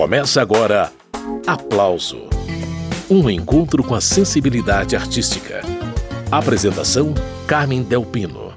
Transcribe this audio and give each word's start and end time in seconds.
Começa 0.00 0.40
agora 0.40 0.90
Aplauso 1.46 2.22
um 3.10 3.28
encontro 3.28 3.84
com 3.84 3.94
a 3.94 4.00
sensibilidade 4.00 4.96
artística. 4.96 5.60
Apresentação: 6.32 7.12
Carmen 7.46 7.82
Delpino. 7.82 8.50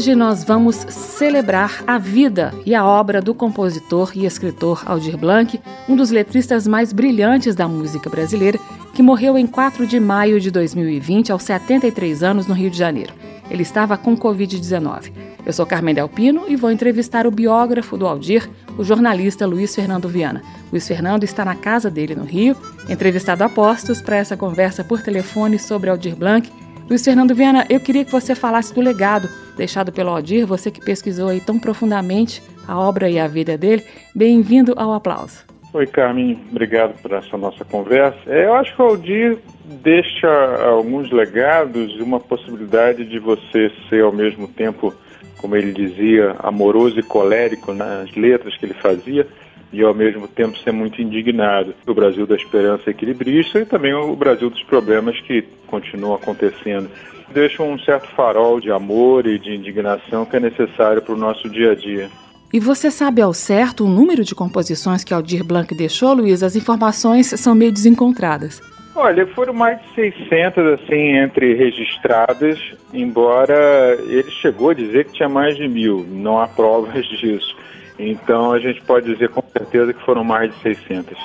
Hoje 0.00 0.14
nós 0.14 0.42
vamos 0.44 0.76
celebrar 0.88 1.84
a 1.86 1.98
vida 1.98 2.54
e 2.64 2.74
a 2.74 2.86
obra 2.86 3.20
do 3.20 3.34
compositor 3.34 4.12
e 4.14 4.24
escritor 4.24 4.82
Aldir 4.86 5.18
Blanc, 5.18 5.60
um 5.86 5.94
dos 5.94 6.10
letristas 6.10 6.66
mais 6.66 6.90
brilhantes 6.90 7.54
da 7.54 7.68
música 7.68 8.08
brasileira, 8.08 8.58
que 9.00 9.02
morreu 9.02 9.38
em 9.38 9.46
4 9.46 9.86
de 9.86 9.98
maio 9.98 10.38
de 10.38 10.50
2020, 10.50 11.32
aos 11.32 11.42
73 11.44 12.22
anos, 12.22 12.46
no 12.46 12.52
Rio 12.52 12.68
de 12.68 12.76
Janeiro. 12.76 13.14
Ele 13.50 13.62
estava 13.62 13.96
com 13.96 14.14
Covid-19. 14.14 15.10
Eu 15.46 15.54
sou 15.54 15.64
Carmen 15.64 15.94
Delpino 15.94 16.44
e 16.46 16.54
vou 16.54 16.70
entrevistar 16.70 17.26
o 17.26 17.30
biógrafo 17.30 17.96
do 17.96 18.06
Aldir, 18.06 18.46
o 18.76 18.84
jornalista 18.84 19.46
Luiz 19.46 19.74
Fernando 19.74 20.06
Viana. 20.06 20.42
Luiz 20.70 20.86
Fernando 20.86 21.24
está 21.24 21.46
na 21.46 21.54
casa 21.54 21.90
dele 21.90 22.14
no 22.14 22.24
Rio, 22.24 22.54
entrevistado 22.90 23.42
a 23.42 23.48
postos 23.48 24.02
para 24.02 24.16
essa 24.16 24.36
conversa 24.36 24.84
por 24.84 25.00
telefone 25.00 25.58
sobre 25.58 25.88
Aldir 25.88 26.14
Blanc 26.14 26.52
Luiz 26.86 27.02
Fernando 27.02 27.34
Viana, 27.34 27.64
eu 27.70 27.78
queria 27.78 28.04
que 28.04 28.10
você 28.10 28.34
falasse 28.34 28.74
do 28.74 28.80
legado 28.80 29.30
deixado 29.56 29.92
pelo 29.92 30.10
Aldir, 30.10 30.44
você 30.44 30.72
que 30.72 30.84
pesquisou 30.84 31.28
aí 31.28 31.40
tão 31.40 31.56
profundamente 31.56 32.42
a 32.68 32.78
obra 32.78 33.08
e 33.08 33.18
a 33.18 33.28
vida 33.28 33.56
dele. 33.56 33.82
Bem-vindo 34.12 34.74
ao 34.76 34.92
aplauso. 34.92 35.49
Oi, 35.72 35.86
Carmen, 35.86 36.36
obrigado 36.50 37.00
por 37.00 37.12
essa 37.12 37.36
nossa 37.38 37.64
conversa. 37.64 38.18
É, 38.26 38.46
eu 38.46 38.54
acho 38.54 38.74
que 38.74 38.82
o 38.82 38.86
Aldir 38.86 39.38
deixa 39.64 40.28
alguns 40.66 41.12
legados 41.12 41.92
e 41.96 42.02
uma 42.02 42.18
possibilidade 42.18 43.04
de 43.04 43.20
você 43.20 43.70
ser 43.88 44.02
ao 44.02 44.10
mesmo 44.10 44.48
tempo, 44.48 44.92
como 45.38 45.54
ele 45.54 45.70
dizia, 45.72 46.34
amoroso 46.40 46.98
e 46.98 47.04
colérico 47.04 47.72
nas 47.72 48.12
letras 48.16 48.56
que 48.56 48.66
ele 48.66 48.74
fazia 48.74 49.24
e 49.72 49.80
ao 49.80 49.94
mesmo 49.94 50.26
tempo 50.26 50.58
ser 50.58 50.72
muito 50.72 51.00
indignado. 51.00 51.72
O 51.86 51.94
Brasil 51.94 52.26
da 52.26 52.34
esperança 52.34 52.90
equilibrista 52.90 53.60
e 53.60 53.64
também 53.64 53.94
o 53.94 54.16
Brasil 54.16 54.50
dos 54.50 54.64
problemas 54.64 55.20
que 55.20 55.42
continuam 55.68 56.16
acontecendo. 56.16 56.90
Deixa 57.32 57.62
um 57.62 57.78
certo 57.78 58.08
farol 58.08 58.58
de 58.58 58.72
amor 58.72 59.24
e 59.24 59.38
de 59.38 59.54
indignação 59.54 60.26
que 60.26 60.36
é 60.36 60.40
necessário 60.40 61.00
para 61.00 61.14
o 61.14 61.16
nosso 61.16 61.48
dia 61.48 61.70
a 61.70 61.74
dia. 61.76 62.10
E 62.52 62.58
você 62.58 62.90
sabe 62.90 63.22
ao 63.22 63.32
certo 63.32 63.84
o 63.84 63.88
número 63.88 64.24
de 64.24 64.34
composições 64.34 65.04
que 65.04 65.14
Aldir 65.14 65.44
Blanc 65.44 65.72
deixou, 65.72 66.14
Luiz? 66.14 66.42
As 66.42 66.56
informações 66.56 67.28
são 67.28 67.54
meio 67.54 67.70
desencontradas. 67.70 68.60
Olha, 68.96 69.24
foram 69.28 69.52
mais 69.52 69.80
de 69.80 69.94
600 69.94 70.66
assim 70.74 71.16
entre 71.16 71.54
registradas, 71.54 72.58
embora 72.92 73.96
ele 74.08 74.28
chegou 74.32 74.70
a 74.70 74.74
dizer 74.74 75.04
que 75.04 75.12
tinha 75.12 75.28
mais 75.28 75.56
de 75.56 75.68
mil. 75.68 76.04
Não 76.10 76.40
há 76.40 76.48
provas 76.48 77.06
disso. 77.20 77.56
Então 77.96 78.50
a 78.50 78.58
gente 78.58 78.82
pode 78.82 79.12
dizer 79.12 79.28
com 79.28 79.44
certeza 79.52 79.92
que 79.92 80.04
foram 80.04 80.24
mais 80.24 80.52
de 80.52 80.60
600. 80.60 81.16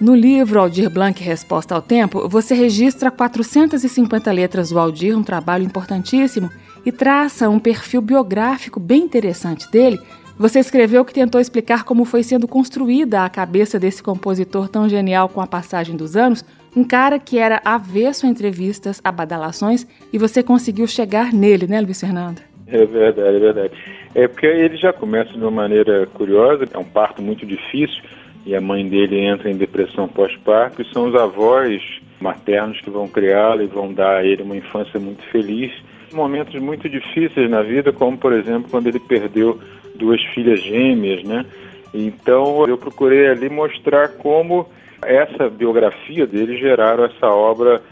No 0.00 0.14
livro 0.14 0.58
Aldir 0.58 0.88
Blanc 0.88 1.22
Resposta 1.22 1.74
ao 1.74 1.82
Tempo, 1.82 2.28
você 2.28 2.54
registra 2.54 3.10
450 3.10 4.32
letras 4.32 4.70
do 4.70 4.78
Aldir, 4.78 5.16
um 5.16 5.22
trabalho 5.22 5.64
importantíssimo, 5.64 6.50
e 6.84 6.90
traça 6.90 7.48
um 7.48 7.58
perfil 7.58 8.00
biográfico 8.00 8.80
bem 8.80 9.02
interessante 9.02 9.70
dele. 9.70 10.00
Você 10.38 10.58
escreveu 10.58 11.04
que 11.04 11.12
tentou 11.12 11.40
explicar 11.40 11.84
como 11.84 12.04
foi 12.04 12.22
sendo 12.22 12.48
construída 12.48 13.24
a 13.24 13.28
cabeça 13.28 13.78
desse 13.78 14.02
compositor 14.02 14.68
tão 14.68 14.88
genial 14.88 15.28
com 15.28 15.40
a 15.40 15.46
passagem 15.46 15.94
dos 15.94 16.16
anos, 16.16 16.44
um 16.74 16.82
cara 16.82 17.18
que 17.18 17.38
era 17.38 17.60
avesso 17.64 18.26
a 18.26 18.28
entrevistas, 18.28 19.00
a 19.04 19.12
badalações, 19.12 19.86
e 20.12 20.18
você 20.18 20.42
conseguiu 20.42 20.86
chegar 20.86 21.32
nele, 21.32 21.66
né, 21.66 21.80
Luiz 21.80 22.00
Fernando? 22.00 22.40
É 22.66 22.86
verdade, 22.86 23.36
é 23.36 23.38
verdade. 23.38 23.72
É 24.14 24.26
porque 24.26 24.46
ele 24.46 24.76
já 24.78 24.92
começa 24.92 25.32
de 25.32 25.38
uma 25.38 25.50
maneira 25.50 26.06
curiosa, 26.06 26.66
é 26.72 26.78
um 26.78 26.84
parto 26.84 27.20
muito 27.20 27.44
difícil 27.44 28.02
e 28.46 28.56
a 28.56 28.60
mãe 28.60 28.88
dele 28.88 29.20
entra 29.20 29.50
em 29.50 29.56
depressão 29.56 30.08
pós-parto 30.08 30.80
e 30.80 30.92
são 30.92 31.08
os 31.08 31.14
avós 31.14 31.82
maternos 32.18 32.80
que 32.80 32.90
vão 32.90 33.06
criá-lo 33.06 33.62
e 33.62 33.66
vão 33.66 33.92
dar 33.92 34.16
a 34.16 34.24
ele 34.24 34.42
uma 34.42 34.56
infância 34.56 34.98
muito 34.98 35.22
feliz. 35.24 35.70
Momentos 36.12 36.60
muito 36.60 36.88
difíceis 36.88 37.50
na 37.50 37.62
vida, 37.62 37.92
como 37.92 38.16
por 38.16 38.32
exemplo 38.32 38.70
quando 38.70 38.86
ele 38.86 38.98
perdeu 38.98 39.58
duas 39.94 40.22
filhas 40.34 40.60
gêmeas, 40.62 41.22
né? 41.24 41.44
Então 41.92 42.66
eu 42.66 42.78
procurei 42.78 43.28
ali 43.28 43.48
mostrar 43.48 44.08
como 44.08 44.66
essa 45.02 45.48
biografia 45.48 46.26
dele 46.26 46.56
geraram 46.56 47.04
essa 47.04 47.26
obra 47.26 47.82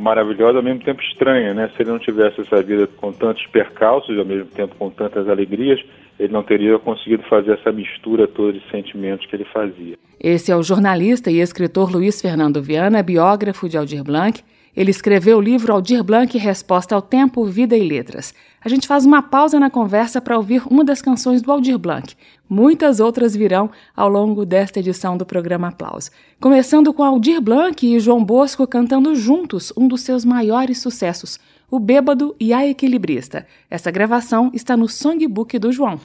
maravilhosa, 0.00 0.58
ao 0.58 0.64
mesmo 0.64 0.80
tempo 0.80 1.00
estranha, 1.02 1.54
né? 1.54 1.70
Se 1.76 1.82
ele 1.82 1.90
não 1.90 1.98
tivesse 1.98 2.40
essa 2.40 2.62
vida 2.62 2.86
com 2.86 3.12
tantos 3.12 3.46
percalços, 3.46 4.18
ao 4.18 4.24
mesmo 4.24 4.46
tempo 4.46 4.74
com 4.76 4.90
tantas 4.90 5.28
alegrias, 5.28 5.80
ele 6.18 6.32
não 6.32 6.42
teria 6.42 6.78
conseguido 6.78 7.22
fazer 7.24 7.52
essa 7.52 7.70
mistura 7.70 8.26
toda 8.26 8.54
de 8.54 8.62
sentimentos 8.70 9.26
que 9.26 9.36
ele 9.36 9.44
fazia. 9.44 9.96
Esse 10.18 10.50
é 10.50 10.56
o 10.56 10.62
jornalista 10.62 11.30
e 11.30 11.40
escritor 11.40 11.92
Luiz 11.92 12.20
Fernando 12.20 12.62
Viana, 12.62 13.02
biógrafo 13.02 13.68
de 13.68 13.76
Aldir 13.76 14.02
Blanc, 14.02 14.42
ele 14.76 14.90
escreveu 14.90 15.38
o 15.38 15.40
livro 15.40 15.72
Aldir 15.72 16.04
Blanc 16.04 16.36
Resposta 16.36 16.94
ao 16.94 17.00
Tempo, 17.00 17.46
Vida 17.46 17.74
e 17.74 17.88
Letras. 17.88 18.34
A 18.66 18.68
gente 18.68 18.88
faz 18.88 19.06
uma 19.06 19.22
pausa 19.22 19.60
na 19.60 19.70
conversa 19.70 20.20
para 20.20 20.36
ouvir 20.36 20.60
uma 20.68 20.82
das 20.82 21.00
canções 21.00 21.40
do 21.40 21.52
Aldir 21.52 21.78
Blanc. 21.78 22.16
Muitas 22.48 22.98
outras 22.98 23.36
virão 23.36 23.70
ao 23.94 24.08
longo 24.08 24.44
desta 24.44 24.80
edição 24.80 25.16
do 25.16 25.24
programa 25.24 25.68
Aplauso. 25.68 26.10
Começando 26.40 26.92
com 26.92 27.04
Aldir 27.04 27.40
Blanc 27.40 27.86
e 27.86 28.00
João 28.00 28.24
Bosco 28.24 28.66
cantando 28.66 29.14
juntos 29.14 29.72
um 29.76 29.86
dos 29.86 30.00
seus 30.00 30.24
maiores 30.24 30.78
sucessos, 30.78 31.38
O 31.70 31.78
Bêbado 31.78 32.34
e 32.40 32.52
a 32.52 32.66
Equilibrista. 32.66 33.46
Essa 33.70 33.92
gravação 33.92 34.50
está 34.52 34.76
no 34.76 34.88
songbook 34.88 35.56
do 35.60 35.70
João. 35.70 36.00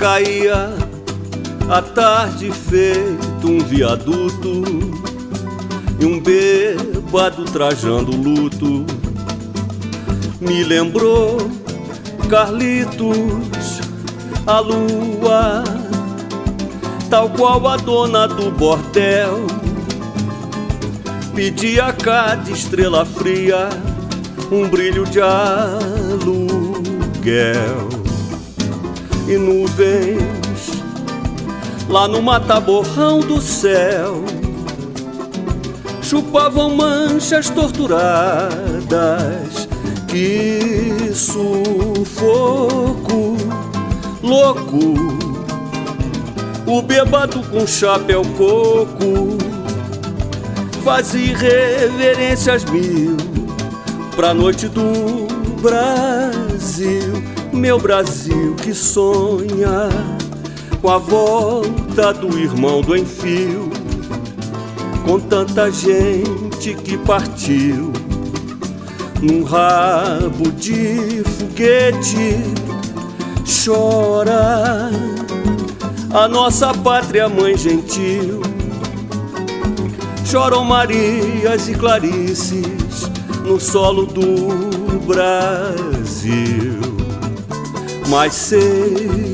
Caía 0.00 0.72
a 1.68 1.82
tarde 1.82 2.50
feito 2.50 3.46
um 3.46 3.58
viaduto 3.58 4.62
e 6.00 6.06
um 6.06 6.18
bêbado 6.18 7.44
trajando 7.44 8.16
luto. 8.16 8.86
Me 10.40 10.64
lembrou 10.64 11.36
Carlitos 12.30 13.82
a 14.46 14.60
lua 14.60 15.62
tal 17.10 17.28
qual 17.28 17.68
a 17.68 17.76
dona 17.76 18.26
do 18.26 18.50
bordel. 18.50 19.46
Pedia 21.34 21.84
a 21.88 21.92
cada 21.92 22.50
estrela 22.50 23.04
fria 23.04 23.68
um 24.50 24.66
brilho 24.66 25.04
de 25.04 25.20
aluguel 25.20 26.40
e 29.30 29.38
nuvens 29.38 30.70
lá 31.88 32.08
no 32.08 32.20
mataborrão 32.20 33.20
do 33.20 33.40
céu 33.40 34.24
chupavam 36.02 36.74
manchas 36.74 37.48
torturadas. 37.48 38.80
Que 40.08 41.12
sufoco 41.14 42.16
louco, 44.20 44.96
o 46.66 46.82
bêbado 46.82 47.40
com 47.44 47.64
chapéu 47.64 48.22
coco 48.36 49.38
fazia 50.82 51.38
reverências 51.38 52.64
mil 52.64 53.16
pra 54.16 54.34
noite 54.34 54.66
do 54.66 55.28
Brasil 55.62 57.29
meu 57.52 57.78
Brasil 57.78 58.54
que 58.56 58.72
sonha 58.72 59.88
com 60.80 60.88
a 60.88 60.98
volta 60.98 62.12
do 62.12 62.38
irmão 62.38 62.80
do 62.80 62.96
enfio, 62.96 63.70
com 65.04 65.20
tanta 65.20 65.70
gente 65.70 66.74
que 66.74 66.96
partiu 66.98 67.92
num 69.20 69.42
rabo 69.44 70.50
de 70.52 71.22
foguete, 71.24 72.36
chora 73.64 74.90
a 76.12 76.26
nossa 76.28 76.72
pátria 76.72 77.28
mãe 77.28 77.56
gentil. 77.56 78.40
Choram 80.24 80.64
Marias 80.64 81.68
e 81.68 81.74
Clarices 81.74 83.10
no 83.44 83.60
solo 83.60 84.06
do 84.06 85.00
Brasil 85.04 86.89
mas 88.10 88.34
sei 88.34 89.24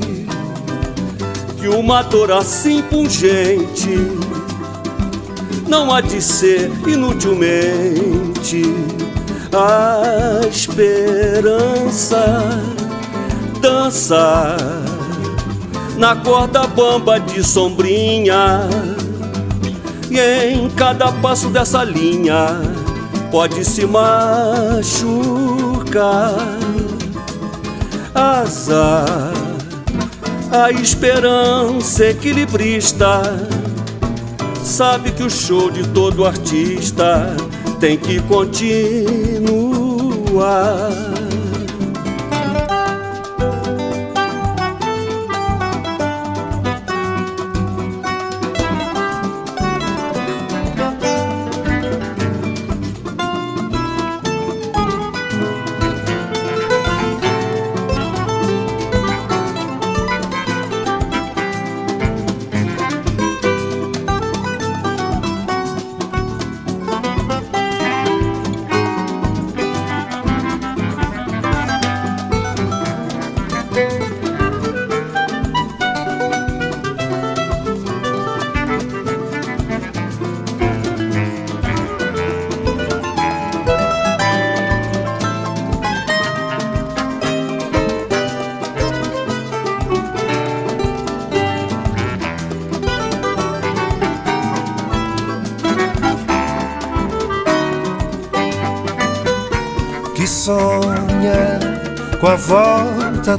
que 1.59 1.67
uma 1.67 2.03
dor 2.03 2.31
assim 2.31 2.83
pungente. 2.83 3.97
Não 5.67 5.93
há 5.93 6.03
de 6.03 6.21
ser 6.21 6.71
inutilmente 6.87 8.63
a 9.53 10.47
esperança 10.47 12.23
dança 13.63 14.57
na 15.97 16.15
corda 16.15 16.67
bamba 16.67 17.19
de 17.19 17.43
sombrinha. 17.43 18.69
E 20.11 20.21
em 20.53 20.69
cada 20.71 21.11
passo 21.11 21.49
dessa 21.49 21.83
linha 21.83 22.61
pode 23.31 23.65
se 23.65 23.87
machucar 23.87 24.87
azar 28.17 29.33
a 30.51 30.71
esperança 30.71 32.07
equilibrista 32.07 33.21
sabe 34.65 35.13
que 35.13 35.23
o 35.23 35.31
show 35.31 35.71
de 35.71 35.87
todo 35.89 36.25
artista 36.25 37.37
tem 37.79 37.99
que 37.99 38.21
continuar. 38.23 38.77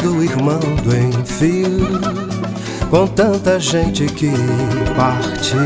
Do 0.07 0.23
irmão 0.23 0.59
do 0.59 0.95
enfio, 0.95 1.99
com 2.89 3.05
tanta 3.07 3.59
gente 3.59 4.05
que 4.05 4.31
partiu 4.95 5.59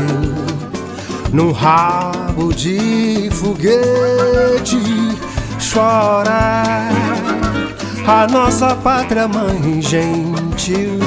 num 1.32 1.52
rabo 1.52 2.52
de 2.52 3.30
foguete, 3.30 4.80
chora 5.72 6.88
a 8.04 8.26
nossa 8.26 8.74
pátria 8.74 9.28
mãe 9.28 9.80
gentil. 9.80 10.98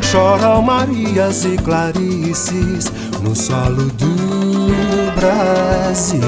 Choram 0.00 0.62
Marias 0.62 1.44
e 1.44 1.56
Clarices 1.58 2.90
no 3.20 3.34
solo 3.34 3.90
do 3.98 5.12
Brasil. 5.16 6.20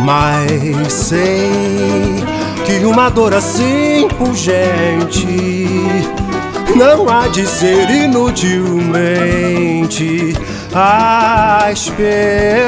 Mas 0.00 0.92
sei 0.92 2.27
que 2.68 2.84
uma 2.84 3.08
dor 3.08 3.32
assim 3.32 4.06
pungente 4.18 5.26
não 6.76 7.08
há 7.08 7.26
de 7.28 7.46
ser 7.46 7.88
inutilmente 7.88 8.76
a 10.74 11.70
esperança. 11.72 12.60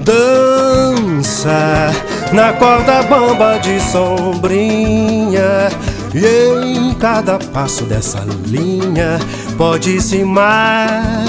Dança 0.00 1.90
na 2.32 2.52
corda 2.52 3.02
bamba 3.04 3.56
de 3.58 3.80
sombrinha 3.80 5.70
e 6.14 6.26
em 6.62 6.92
cada 6.94 7.38
passo 7.38 7.84
dessa 7.84 8.22
linha 8.46 9.18
pode 9.56 10.02
se 10.02 10.22
machucar. 10.22 11.26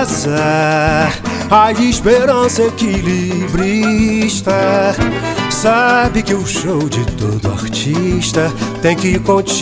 Azar 0.00 1.27
a 1.50 1.72
esperança 1.72 2.62
equilibrista 2.62 4.52
sabe 5.50 6.22
que 6.22 6.34
o 6.34 6.46
show 6.46 6.88
de 6.88 7.04
todo 7.12 7.50
artista 7.50 8.52
tem 8.82 8.94
que 8.94 9.18
continuar. 9.18 9.58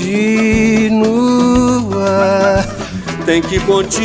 Tem 3.25 3.41
que 3.41 3.61
continuar. 3.61 3.97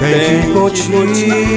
Tem, 0.00 0.12
tem 0.12 0.42
que 0.42 0.52
continuar. 0.52 1.48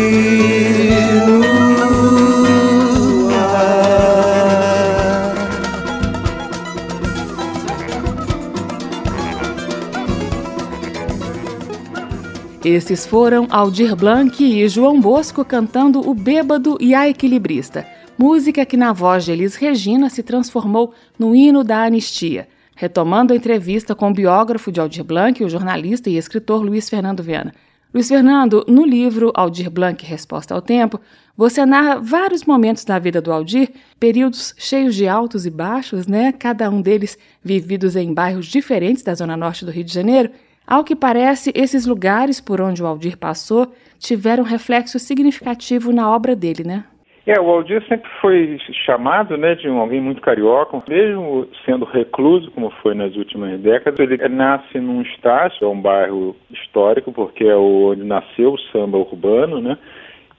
Esses 12.71 13.05
foram 13.05 13.47
Aldir 13.49 13.97
Blanc 13.97 14.41
e 14.41 14.65
João 14.69 15.01
Bosco 15.01 15.43
cantando 15.43 16.09
O 16.09 16.13
Bêbado 16.13 16.77
e 16.79 16.95
a 16.95 17.05
Equilibrista, 17.09 17.85
música 18.17 18.65
que 18.65 18.77
na 18.77 18.93
voz 18.93 19.25
de 19.25 19.33
Elis 19.33 19.55
Regina 19.55 20.09
se 20.09 20.23
transformou 20.23 20.93
no 21.19 21.35
hino 21.35 21.65
da 21.65 21.83
anistia. 21.83 22.47
Retomando 22.73 23.33
a 23.33 23.35
entrevista 23.35 23.93
com 23.93 24.09
o 24.09 24.13
biógrafo 24.13 24.71
de 24.71 24.79
Aldir 24.79 25.03
Blanc, 25.03 25.43
o 25.43 25.49
jornalista 25.49 26.09
e 26.09 26.15
escritor 26.15 26.63
Luiz 26.63 26.89
Fernando 26.89 27.21
Viana. 27.21 27.53
Luiz 27.93 28.07
Fernando, 28.07 28.63
no 28.69 28.85
livro 28.85 29.33
Aldir 29.35 29.69
Blanc 29.69 30.05
Resposta 30.05 30.55
ao 30.55 30.61
Tempo, 30.61 30.97
você 31.35 31.65
narra 31.65 31.99
vários 31.99 32.45
momentos 32.45 32.85
da 32.85 32.97
vida 32.97 33.21
do 33.21 33.33
Aldir, 33.33 33.69
períodos 33.99 34.55
cheios 34.57 34.95
de 34.95 35.09
altos 35.09 35.45
e 35.45 35.49
baixos, 35.49 36.07
né? 36.07 36.31
Cada 36.31 36.69
um 36.69 36.81
deles 36.81 37.17
vividos 37.43 37.97
em 37.97 38.13
bairros 38.13 38.45
diferentes 38.45 39.03
da 39.03 39.13
zona 39.13 39.35
norte 39.35 39.65
do 39.65 39.71
Rio 39.71 39.83
de 39.83 39.93
Janeiro. 39.93 40.31
Ao 40.71 40.85
que 40.85 40.95
parece, 40.95 41.51
esses 41.53 41.85
lugares 41.85 42.39
por 42.39 42.61
onde 42.61 42.81
o 42.81 42.87
Aldir 42.87 43.17
passou 43.17 43.73
tiveram 43.99 44.41
reflexo 44.41 44.97
significativo 44.99 45.91
na 45.91 46.09
obra 46.09 46.33
dele, 46.33 46.63
né? 46.63 46.85
É, 47.27 47.37
o 47.41 47.49
Aldir 47.49 47.85
sempre 47.89 48.09
foi 48.21 48.57
chamado 48.85 49.35
né, 49.35 49.53
de 49.55 49.67
um, 49.67 49.79
alguém 49.79 49.99
muito 49.99 50.21
carioca, 50.21 50.81
mesmo 50.87 51.45
sendo 51.65 51.83
recluso, 51.83 52.49
como 52.51 52.69
foi 52.81 52.95
nas 52.95 53.13
últimas 53.17 53.59
décadas. 53.59 53.99
Ele 53.99 54.17
nasce 54.29 54.79
num 54.79 55.01
estácio, 55.01 55.65
é 55.65 55.67
um 55.67 55.81
bairro 55.81 56.37
histórico, 56.49 57.11
porque 57.11 57.43
é 57.43 57.55
onde 57.57 58.05
nasceu 58.05 58.53
o 58.53 58.59
samba 58.71 58.97
urbano, 58.97 59.59
né? 59.59 59.77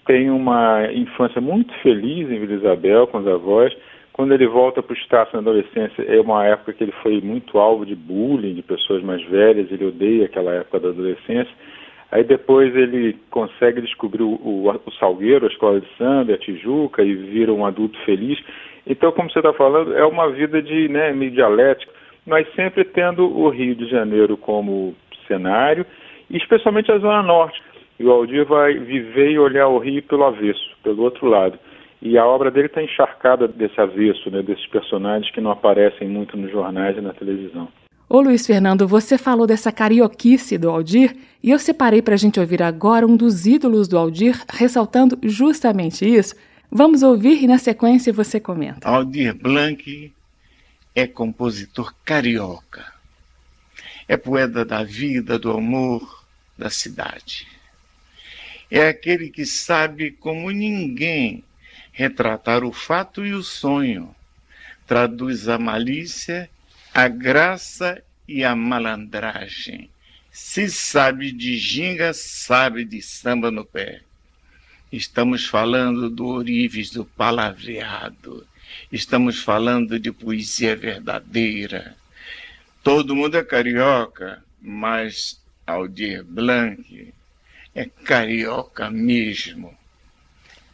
Tem 0.06 0.30
uma 0.30 0.90
infância 0.94 1.42
muito 1.42 1.74
feliz 1.82 2.30
em 2.30 2.40
Vila 2.40 2.54
Isabel 2.54 3.06
com 3.06 3.18
os 3.18 3.28
avós. 3.28 3.70
Quando 4.12 4.34
ele 4.34 4.46
volta 4.46 4.82
para 4.82 4.92
o 4.92 4.96
Estácio 4.96 5.34
na 5.34 5.40
adolescência, 5.40 6.02
é 6.02 6.20
uma 6.20 6.44
época 6.44 6.74
que 6.74 6.84
ele 6.84 6.92
foi 7.02 7.20
muito 7.22 7.58
alvo 7.58 7.86
de 7.86 7.94
bullying 7.94 8.54
de 8.54 8.62
pessoas 8.62 9.02
mais 9.02 9.22
velhas, 9.24 9.72
ele 9.72 9.86
odeia 9.86 10.26
aquela 10.26 10.52
época 10.52 10.80
da 10.80 10.88
adolescência. 10.90 11.52
Aí 12.10 12.22
depois 12.22 12.76
ele 12.76 13.16
consegue 13.30 13.80
descobrir 13.80 14.22
o, 14.22 14.34
o, 14.34 14.68
o 14.68 14.92
Salgueiro, 14.98 15.46
a 15.46 15.48
escola 15.48 15.80
de 15.80 15.88
samba, 15.96 16.34
a 16.34 16.38
Tijuca, 16.38 17.02
e 17.02 17.14
vira 17.14 17.50
um 17.54 17.64
adulto 17.64 17.98
feliz. 18.04 18.38
Então, 18.86 19.10
como 19.12 19.30
você 19.30 19.38
está 19.38 19.54
falando, 19.54 19.96
é 19.96 20.04
uma 20.04 20.28
vida 20.30 20.60
de 20.60 20.88
né, 20.88 21.10
meio 21.14 21.30
dialética, 21.30 21.90
mas 22.26 22.46
sempre 22.54 22.84
tendo 22.84 23.24
o 23.24 23.48
Rio 23.48 23.74
de 23.74 23.88
Janeiro 23.88 24.36
como 24.36 24.94
cenário, 25.26 25.86
e 26.28 26.36
especialmente 26.36 26.92
a 26.92 26.98
Zona 26.98 27.22
Norte. 27.22 27.62
E 27.98 28.04
o 28.04 28.10
Aldir 28.10 28.44
vai 28.44 28.74
viver 28.74 29.30
e 29.30 29.38
olhar 29.38 29.68
o 29.68 29.78
Rio 29.78 30.02
pelo 30.02 30.24
avesso, 30.24 30.76
pelo 30.82 31.02
outro 31.02 31.26
lado. 31.26 31.58
E 32.04 32.18
a 32.18 32.26
obra 32.26 32.50
dele 32.50 32.66
está 32.66 32.82
encharcada 32.82 33.46
desse 33.46 33.80
avesso, 33.80 34.28
né, 34.28 34.42
desses 34.42 34.66
personagens 34.66 35.32
que 35.32 35.40
não 35.40 35.52
aparecem 35.52 36.08
muito 36.08 36.36
nos 36.36 36.50
jornais 36.50 36.98
e 36.98 37.00
na 37.00 37.12
televisão. 37.12 37.68
Ô 38.08 38.20
Luiz 38.20 38.44
Fernando, 38.44 38.88
você 38.88 39.16
falou 39.16 39.46
dessa 39.46 39.70
carioquice 39.70 40.58
do 40.58 40.68
Aldir 40.68 41.16
e 41.40 41.50
eu 41.50 41.60
separei 41.60 42.02
para 42.02 42.14
a 42.14 42.18
gente 42.18 42.40
ouvir 42.40 42.60
agora 42.60 43.06
um 43.06 43.16
dos 43.16 43.46
ídolos 43.46 43.86
do 43.86 43.96
Aldir 43.96 44.36
ressaltando 44.50 45.16
justamente 45.22 46.04
isso. 46.04 46.34
Vamos 46.68 47.04
ouvir 47.04 47.40
e 47.40 47.46
na 47.46 47.56
sequência 47.56 48.12
você 48.12 48.40
comenta. 48.40 48.86
Aldir 48.88 49.34
Blanc 49.34 50.12
é 50.96 51.06
compositor 51.06 51.94
carioca. 52.04 52.84
É 54.08 54.16
poeta 54.16 54.64
da 54.64 54.82
vida, 54.82 55.38
do 55.38 55.52
amor, 55.52 56.26
da 56.58 56.68
cidade. 56.68 57.46
é 58.68 58.88
aquele 58.88 59.30
que 59.30 59.46
sabe 59.46 60.10
como 60.10 60.50
ninguém 60.50 61.44
retratar 61.92 62.64
o 62.64 62.72
fato 62.72 63.24
e 63.24 63.32
o 63.32 63.42
sonho. 63.42 64.14
Traduz 64.86 65.48
a 65.48 65.58
malícia, 65.58 66.50
a 66.92 67.06
graça 67.06 68.02
e 68.26 68.42
a 68.44 68.56
malandragem. 68.56 69.90
Se 70.30 70.68
sabe 70.70 71.30
de 71.30 71.56
ginga, 71.58 72.12
sabe 72.14 72.84
de 72.84 73.02
samba 73.02 73.50
no 73.50 73.64
pé. 73.64 74.00
Estamos 74.90 75.46
falando 75.46 76.08
do 76.08 76.26
orives 76.26 76.90
do 76.90 77.04
palavreado. 77.04 78.46
Estamos 78.90 79.42
falando 79.42 79.98
de 79.98 80.10
poesia 80.10 80.74
verdadeira. 80.74 81.96
Todo 82.82 83.14
mundo 83.14 83.36
é 83.36 83.44
carioca, 83.44 84.42
mas 84.60 85.40
Aldir 85.66 86.24
Blanc 86.24 87.12
é 87.74 87.84
carioca 87.84 88.90
mesmo. 88.90 89.76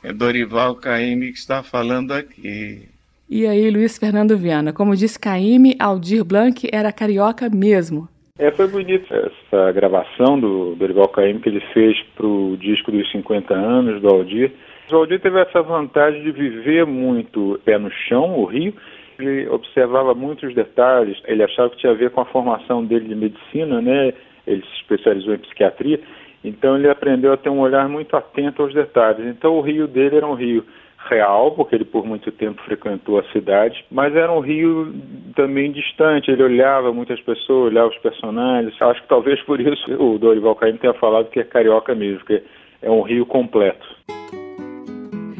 É 0.09 0.13
Dorival 0.15 0.75
Caymmi 0.75 1.33
que 1.33 1.39
está 1.39 1.63
falando 1.63 2.13
aqui. 2.13 2.89
E 3.29 3.47
aí, 3.47 3.71
Luiz 3.71 3.99
Fernando 3.99 4.39
Viana, 4.39 4.73
como 4.73 4.97
disse 4.97 5.21
Caymmi, 5.21 5.77
Aldir 5.79 6.25
Blanc 6.25 6.67
era 6.73 6.91
carioca 6.91 7.51
mesmo. 7.51 8.09
É, 8.39 8.51
foi 8.51 8.69
bonito 8.69 9.07
essa 9.13 9.71
gravação 9.73 10.41
do 10.41 10.75
Dorival 10.77 11.09
Caymmi 11.09 11.41
que 11.41 11.51
ele 11.51 11.61
fez 11.75 11.95
para 12.17 12.27
o 12.27 12.57
disco 12.57 12.91
dos 12.91 13.11
50 13.13 13.53
anos 13.53 14.01
do 14.01 14.09
Aldir. 14.09 14.51
O 14.91 14.97
Aldir 14.97 15.21
teve 15.21 15.39
essa 15.43 15.61
vantagem 15.61 16.23
de 16.23 16.33
viver 16.33 16.87
muito 16.87 17.61
pé 17.67 17.77
no 17.77 17.91
chão, 18.09 18.39
o 18.39 18.47
Rio, 18.47 18.73
ele 19.19 19.47
observava 19.51 20.15
muitos 20.15 20.55
detalhes, 20.55 21.21
ele 21.27 21.43
achava 21.43 21.69
que 21.69 21.77
tinha 21.77 21.93
a 21.93 21.97
ver 21.97 22.13
com 22.13 22.23
a 22.23 22.25
formação 22.25 22.83
dele 22.83 23.09
de 23.09 23.15
medicina, 23.15 23.83
né? 23.83 24.15
Ele 24.47 24.63
se 24.63 24.75
especializou 24.81 25.35
em 25.35 25.39
psiquiatria, 25.39 26.01
então 26.43 26.77
ele 26.77 26.89
aprendeu 26.89 27.33
a 27.33 27.37
ter 27.37 27.51
um 27.51 27.61
olhar 27.61 27.89
muito 27.89 28.17
atento 28.17 28.63
aos 28.63 28.73
detalhes. 28.73 29.27
Então 29.27 29.57
o 29.57 29.61
rio 29.61 29.87
dele 29.87 30.17
era 30.17 30.27
um 30.27 30.35
rio 30.35 30.65
real, 31.09 31.53
porque 31.53 31.75
ele 31.75 31.85
por 31.85 32.05
muito 32.05 32.31
tempo 32.33 32.61
frequentou 32.63 33.19
a 33.19 33.25
cidade, 33.33 33.85
mas 33.91 34.15
era 34.15 34.31
um 34.33 34.41
rio 34.41 34.93
também 35.35 35.73
distante, 35.73 36.31
ele 36.31 36.43
olhava 36.43 36.93
muitas 36.93 37.21
pessoas, 37.21 37.73
olhava 37.73 37.89
os 37.89 37.99
personagens. 37.99 38.75
Acho 38.81 39.03
que 39.03 39.09
talvez 39.09 39.41
por 39.43 39.61
isso 39.61 39.91
o 39.93 40.19
Dorival 40.19 40.57
Caymmi 40.57 40.79
tenha 40.79 40.95
falado 40.95 41.31
que 41.31 41.41
é 41.41 41.45
carioca 41.45 41.95
mesmo, 41.95 42.25
que 42.25 42.43
é 42.83 42.91
um 42.91 43.03
rio 43.03 43.25
completo. 43.25 43.87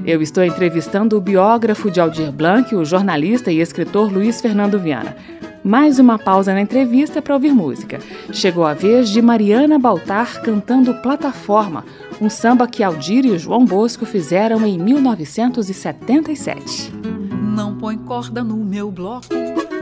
Eu 0.07 0.23
estou 0.23 0.43
entrevistando 0.43 1.19
o 1.19 1.21
biógrafo 1.21 1.91
de 1.91 2.01
Aldir 2.01 2.33
Blanc, 2.33 2.75
o 2.75 2.85
jornalista 2.85 3.53
e 3.53 3.61
escritor 3.61 4.11
Luiz 4.11 4.41
Fernando 4.41 4.79
Viana. 4.79 5.15
Mais 5.69 5.99
uma 5.99 6.19
pausa 6.19 6.55
na 6.55 6.63
entrevista 6.63 7.21
para 7.21 7.35
ouvir 7.35 7.53
música. 7.53 7.99
Chegou 8.33 8.65
a 8.65 8.73
vez 8.73 9.11
de 9.11 9.21
Mariana 9.21 9.79
Baltar 9.79 10.41
cantando 10.41 10.95
Plataforma, 11.03 11.85
um 12.19 12.31
samba 12.31 12.67
que 12.67 12.83
Aldir 12.83 13.27
e 13.27 13.37
João 13.37 13.67
Bosco 13.67 14.07
fizeram 14.07 14.67
em 14.67 14.79
1977. 14.79 16.91
Não 17.55 17.77
põe 17.77 17.99
corda 17.99 18.43
no 18.43 18.57
meu 18.57 18.91
bloco, 18.91 19.29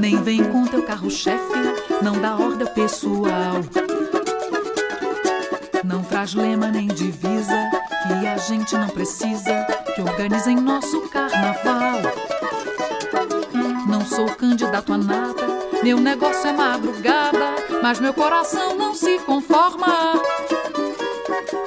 nem 0.00 0.20
vem 0.24 0.42
com 0.42 0.66
teu 0.66 0.82
carro-chefe, 0.82 1.54
não 2.02 2.20
dá 2.20 2.34
ordem 2.34 2.66
pessoal. 2.66 3.60
Não 5.84 6.02
traz 6.02 6.34
lema 6.34 6.66
nem 6.66 6.88
divisa, 6.88 7.70
que 8.02 8.12
a 8.26 8.36
gente 8.38 8.76
não 8.76 8.88
precisa, 8.88 9.64
que 9.94 10.02
organizem 10.02 10.56
nosso 10.56 11.02
carnaval. 11.10 12.00
Não 13.88 14.04
sou 14.04 14.26
candidato 14.26 14.92
a 14.92 14.98
nada, 14.98 15.55
meu 15.82 16.00
negócio 16.00 16.48
é 16.48 16.52
madrugada, 16.52 17.54
mas 17.82 18.00
meu 18.00 18.12
coração 18.12 18.76
não 18.76 18.94
se 18.94 19.18
conforma. 19.20 20.14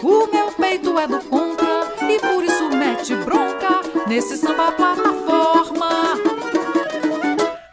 O 0.02 0.28
meu 0.32 0.52
peito 0.52 0.98
é 0.98 1.08
do 1.08 1.20
contra 1.22 1.88
e 2.10 2.20
por 2.20 2.44
isso 2.44 2.70
mete 2.70 3.16
bronca 3.16 3.82
nesse 4.08 4.38
samba 4.38 4.72
plataforma. 4.72 6.18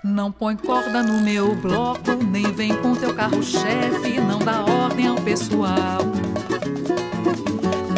Não 0.02 0.30
põe 0.32 0.56
corda 0.56 1.02
no 1.02 1.20
meu 1.20 1.54
bloco, 1.54 2.12
nem 2.30 2.52
vem 2.52 2.74
com 2.76 2.94
teu 2.94 3.14
carro-chefe, 3.14 4.20
não 4.20 4.38
dá 4.38 4.64
ordem 4.64 5.08
ao 5.08 5.16
pessoal. 5.16 6.00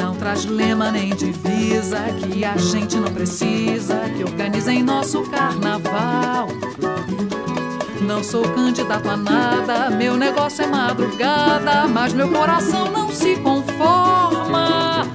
Não 0.00 0.14
traz 0.14 0.45
lema 0.45 0.90
nem 0.90 1.14
divisa, 1.14 2.00
que 2.18 2.45
a 2.45 2.57
gente 2.57 2.97
não 2.97 3.12
precisa, 3.12 3.99
que 4.16 4.25
organizem 4.25 4.83
nosso 4.83 5.23
carnaval. 5.30 6.49
Não 8.09 8.25
sou 8.25 8.43
candidato 8.43 9.09
a 9.11 9.17
nada, 9.19 9.91
meu 9.91 10.17
negócio 10.17 10.65
é 10.65 10.67
madrugada, 10.67 11.87
mas 11.87 12.15
meu 12.15 12.31
coração 12.31 12.91
não 12.91 13.12
se 13.12 13.37
conforma. 13.37 15.07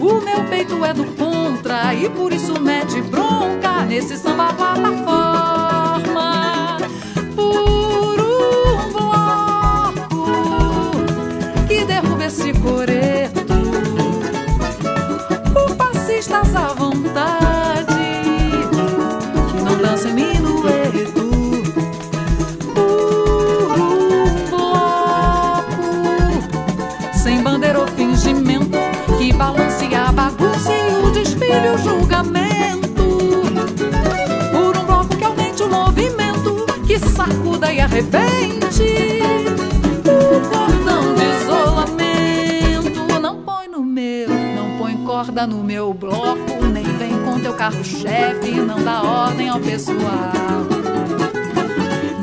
O 0.00 0.14
meu 0.24 0.42
peito 0.48 0.82
é 0.82 0.94
do 0.94 1.04
contra 1.04 1.92
e 1.92 2.08
por 2.08 2.32
isso 2.32 2.58
mete 2.58 3.02
bronca 3.02 3.84
nesse 3.84 4.16
samba 4.16 4.50
plataforma. 4.54 6.78
Por 7.34 8.18
um 8.18 8.92
bloco 8.94 10.24
que 11.68 11.84
derruba 11.84 12.24
esse 12.24 12.54
coreto, 12.54 13.25
que 37.26 37.32
sacuda 37.32 37.72
e 37.72 37.80
arrebente 37.80 39.20
o 40.04 40.40
cordão 40.48 41.14
de 41.14 41.24
isolamento. 41.42 43.20
Não 43.20 43.42
põe 43.42 43.68
no 43.68 43.82
meu, 43.82 44.28
não 44.28 44.78
põe 44.78 44.96
corda 45.04 45.46
no 45.46 45.62
meu 45.62 45.92
bloco, 45.92 46.64
nem 46.72 46.84
vem 46.84 47.18
com 47.24 47.40
teu 47.40 47.54
carro-chefe, 47.54 48.52
não 48.52 48.82
dá 48.82 49.02
ordem 49.02 49.48
ao 49.48 49.58
pessoal. 49.60 49.96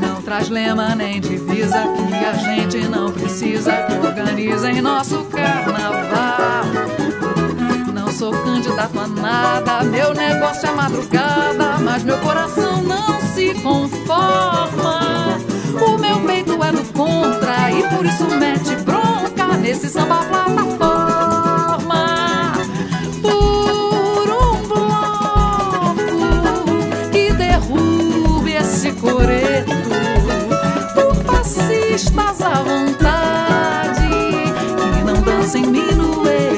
Não 0.02 0.22
traz 0.22 0.50
lema 0.50 0.96
nem 0.96 1.20
divisa 1.20 1.84
que 1.84 2.26
a 2.26 2.34
gente 2.34 2.88
não 2.88 3.12
precisa 3.12 3.72
que 3.84 3.94
organizem 4.08 4.82
nosso 4.82 5.24
carnaval. 5.26 6.23
Sou 8.24 8.32
candidato 8.32 8.98
a 9.02 9.06
nada, 9.06 9.84
meu 9.84 10.14
negócio 10.14 10.70
é 10.70 10.72
madrugada, 10.72 11.78
mas 11.84 12.06
meu 12.06 12.18
coração 12.20 12.82
não 12.82 13.20
se 13.20 13.54
conforma. 13.56 15.38
O 15.86 15.98
meu 15.98 16.22
peito 16.22 16.54
é 16.64 16.72
do 16.72 16.86
contra 16.94 17.70
e 17.70 17.84
por 17.90 18.06
isso 18.06 18.24
mete 18.38 18.78
bronca 18.78 19.58
nesse 19.58 19.90
samba 19.90 20.24
plataforma. 20.24 21.34
Por 23.22 24.30
um 24.32 24.68
bloco 24.70 25.96
que 27.12 27.34
derrube 27.34 28.54
esse 28.54 28.94
coreto, 28.94 29.74
por 30.96 31.14
fascistas 31.26 32.42
à 32.42 32.62
vontade 32.62 34.08
que 34.94 35.04
não 35.04 35.22
dancem 35.22 35.66
minueto. 35.66 36.14
Por 36.14 36.53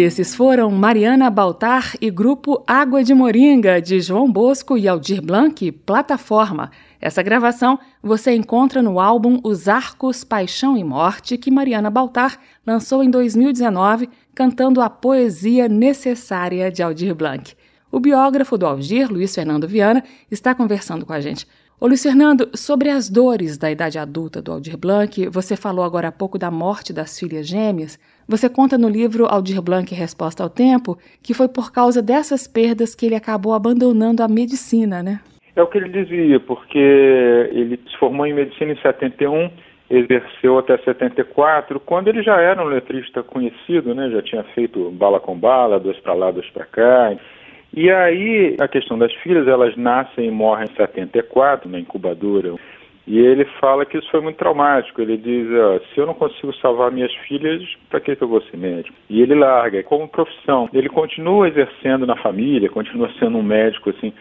Esses 0.00 0.32
foram 0.32 0.70
Mariana 0.70 1.28
Baltar 1.28 1.96
e 2.00 2.08
grupo 2.08 2.62
Água 2.68 3.02
de 3.02 3.12
Moringa, 3.12 3.82
de 3.82 4.00
João 4.00 4.30
Bosco 4.30 4.78
e 4.78 4.86
Aldir 4.86 5.20
Blanc, 5.20 5.72
Plataforma. 5.72 6.70
Essa 7.00 7.20
gravação 7.20 7.76
você 8.00 8.32
encontra 8.32 8.80
no 8.80 9.00
álbum 9.00 9.40
Os 9.42 9.66
Arcos, 9.66 10.22
Paixão 10.22 10.78
e 10.78 10.84
Morte, 10.84 11.36
que 11.36 11.50
Mariana 11.50 11.90
Baltar 11.90 12.38
lançou 12.64 13.02
em 13.02 13.10
2019, 13.10 14.08
cantando 14.36 14.80
a 14.80 14.88
poesia 14.88 15.68
necessária 15.68 16.70
de 16.70 16.80
Aldir 16.80 17.12
Blanc. 17.12 17.56
O 17.90 17.98
biógrafo 17.98 18.56
do 18.56 18.66
Aldir, 18.66 19.10
Luiz 19.10 19.34
Fernando 19.34 19.66
Viana, 19.66 20.04
está 20.30 20.54
conversando 20.54 21.04
com 21.04 21.12
a 21.12 21.20
gente. 21.20 21.44
Ô 21.80 21.86
Luiz 21.86 22.02
Fernando, 22.02 22.50
sobre 22.54 22.88
as 22.88 23.08
dores 23.08 23.56
da 23.56 23.70
idade 23.70 23.98
adulta 23.98 24.42
do 24.42 24.50
Aldir 24.52 24.76
Blanc, 24.76 25.28
você 25.28 25.56
falou 25.56 25.84
agora 25.84 26.08
há 26.08 26.12
pouco 26.12 26.36
da 26.38 26.50
morte 26.50 26.92
das 26.92 27.18
filhas 27.18 27.46
gêmeas, 27.46 27.98
Você 28.28 28.46
conta 28.46 28.76
no 28.76 28.90
livro 28.90 29.24
Aldir 29.24 29.62
Blanc 29.62 29.94
Resposta 29.94 30.42
ao 30.42 30.50
Tempo 30.50 30.98
que 31.22 31.32
foi 31.32 31.48
por 31.48 31.72
causa 31.72 32.02
dessas 32.02 32.46
perdas 32.46 32.94
que 32.94 33.06
ele 33.06 33.14
acabou 33.14 33.54
abandonando 33.54 34.22
a 34.22 34.28
medicina, 34.28 35.02
né? 35.02 35.20
É 35.56 35.62
o 35.62 35.66
que 35.66 35.78
ele 35.78 35.88
dizia, 35.88 36.38
porque 36.38 36.78
ele 36.78 37.80
se 37.90 37.96
formou 37.96 38.26
em 38.26 38.34
medicina 38.34 38.72
em 38.72 38.80
71, 38.82 39.50
exerceu 39.88 40.58
até 40.58 40.76
74, 40.76 41.80
quando 41.80 42.08
ele 42.08 42.22
já 42.22 42.38
era 42.38 42.62
um 42.62 42.66
letrista 42.66 43.22
conhecido, 43.22 43.94
né? 43.94 44.10
Já 44.10 44.20
tinha 44.20 44.44
feito 44.54 44.90
Bala 44.90 45.18
com 45.18 45.34
Bala, 45.34 45.80
Dois 45.80 45.98
para 45.98 46.12
lá, 46.12 46.30
Dois 46.30 46.48
para 46.50 46.66
cá. 46.66 47.16
E 47.72 47.90
aí, 47.90 48.56
a 48.60 48.68
questão 48.68 48.98
das 48.98 49.12
filhas, 49.22 49.48
elas 49.48 49.74
nascem 49.74 50.26
e 50.26 50.30
morrem 50.30 50.66
em 50.70 50.76
74, 50.76 51.66
na 51.66 51.80
incubadora. 51.80 52.54
E 53.08 53.18
ele 53.18 53.46
fala 53.58 53.86
que 53.86 53.96
isso 53.96 54.10
foi 54.10 54.20
muito 54.20 54.36
traumático. 54.36 55.00
Ele 55.00 55.16
diz: 55.16 55.48
se 55.94 55.98
eu 55.98 56.04
não 56.04 56.12
consigo 56.12 56.54
salvar 56.56 56.92
minhas 56.92 57.12
filhas, 57.26 57.62
para 57.88 58.00
que, 58.00 58.14
que 58.14 58.22
eu 58.22 58.28
vou 58.28 58.42
ser 58.42 58.58
médico? 58.58 58.94
E 59.08 59.22
ele 59.22 59.34
larga 59.34 59.82
como 59.82 60.06
profissão. 60.06 60.68
Ele 60.74 60.90
continua 60.90 61.48
exercendo 61.48 62.06
na 62.06 62.16
família, 62.16 62.68
continua 62.68 63.10
sendo 63.18 63.38
um 63.38 63.42
médico 63.42 63.88
assim, 63.88 64.12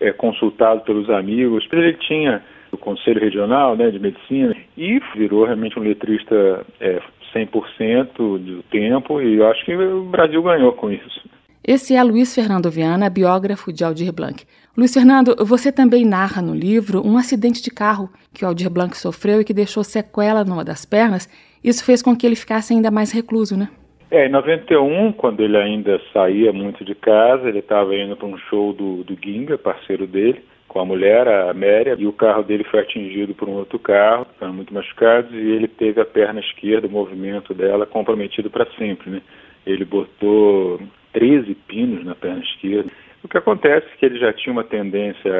é, 0.00 0.12
consultado 0.12 0.80
pelos 0.80 1.08
amigos. 1.08 1.68
Ele 1.72 1.92
tinha 1.94 2.42
o 2.72 2.76
Conselho 2.76 3.20
Regional 3.20 3.76
né, 3.76 3.90
de 3.92 4.00
Medicina 4.00 4.56
e 4.76 5.00
virou 5.14 5.44
realmente 5.44 5.78
um 5.78 5.82
letrista 5.82 6.66
é, 6.80 7.00
100% 7.32 8.08
do 8.16 8.62
tempo. 8.64 9.22
E 9.22 9.36
eu 9.36 9.46
acho 9.46 9.64
que 9.64 9.76
o 9.76 10.02
Brasil 10.06 10.42
ganhou 10.42 10.72
com 10.72 10.90
isso. 10.90 11.22
Esse 11.64 11.94
é 11.94 12.02
Luiz 12.02 12.34
Fernando 12.34 12.68
Viana, 12.72 13.08
biógrafo 13.08 13.72
de 13.72 13.84
Aldir 13.84 14.12
Blanc. 14.12 14.44
Luiz 14.74 14.94
Fernando, 14.94 15.36
você 15.44 15.70
também 15.70 16.02
narra 16.02 16.40
no 16.40 16.54
livro 16.54 17.06
um 17.06 17.18
acidente 17.18 17.62
de 17.62 17.70
carro 17.70 18.08
que 18.32 18.42
o 18.42 18.48
Aldir 18.48 18.70
Blanc 18.70 18.96
sofreu 18.96 19.38
e 19.38 19.44
que 19.44 19.52
deixou 19.52 19.84
sequela 19.84 20.44
numa 20.44 20.64
das 20.64 20.86
pernas. 20.86 21.28
Isso 21.62 21.84
fez 21.84 22.02
com 22.02 22.16
que 22.16 22.24
ele 22.24 22.34
ficasse 22.34 22.72
ainda 22.72 22.90
mais 22.90 23.12
recluso, 23.12 23.54
né? 23.54 23.68
É, 24.10 24.26
em 24.26 24.30
91, 24.30 25.12
quando 25.12 25.42
ele 25.42 25.58
ainda 25.58 26.00
saía 26.10 26.54
muito 26.54 26.86
de 26.86 26.94
casa, 26.94 27.50
ele 27.50 27.58
estava 27.58 27.94
indo 27.94 28.16
para 28.16 28.26
um 28.26 28.38
show 28.48 28.72
do, 28.72 29.04
do 29.04 29.14
Ginga, 29.22 29.58
parceiro 29.58 30.06
dele, 30.06 30.42
com 30.68 30.80
a 30.80 30.86
mulher, 30.86 31.28
a 31.28 31.50
Améria, 31.50 31.94
e 31.98 32.06
o 32.06 32.12
carro 32.12 32.42
dele 32.42 32.64
foi 32.64 32.80
atingido 32.80 33.34
por 33.34 33.50
um 33.50 33.52
outro 33.52 33.78
carro, 33.78 34.26
ficaram 34.32 34.54
muito 34.54 34.72
machucados, 34.72 35.30
e 35.34 35.36
ele 35.36 35.68
teve 35.68 36.00
a 36.00 36.06
perna 36.06 36.40
esquerda, 36.40 36.86
o 36.86 36.90
movimento 36.90 37.52
dela, 37.52 37.84
comprometido 37.84 38.48
para 38.48 38.66
sempre, 38.78 39.10
né? 39.10 39.22
Ele 39.66 39.84
botou 39.84 40.80
13 41.12 41.54
pinos 41.68 42.04
na 42.06 42.14
perna 42.14 42.42
esquerda. 42.42 42.90
O 43.24 43.28
que 43.28 43.38
acontece 43.38 43.86
é 43.86 43.96
que 43.98 44.04
ele 44.04 44.18
já 44.18 44.32
tinha 44.32 44.52
uma 44.52 44.64
tendência 44.64 45.32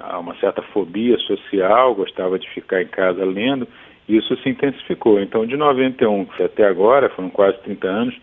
a, 0.00 0.18
uma 0.18 0.34
certa 0.36 0.62
fobia 0.62 1.16
social, 1.18 1.94
gostava 1.94 2.38
de 2.38 2.48
ficar 2.50 2.82
em 2.82 2.88
casa 2.88 3.24
lendo, 3.24 3.68
e 4.08 4.16
isso 4.16 4.36
se 4.38 4.48
intensificou. 4.48 5.20
Então, 5.20 5.46
de 5.46 5.56
91 5.56 6.26
até 6.40 6.66
agora, 6.66 7.08
foram 7.10 7.30
quase 7.30 7.58
30 7.62 7.86
anos, 7.86 8.14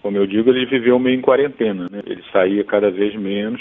como 0.00 0.16
eu 0.16 0.26
digo, 0.26 0.50
ele 0.50 0.66
viveu 0.66 0.98
meio 0.98 1.18
em 1.18 1.22
quarentena. 1.22 1.88
Né? 1.90 2.02
Ele 2.06 2.22
saía 2.30 2.62
cada 2.62 2.90
vez 2.90 3.16
menos. 3.16 3.60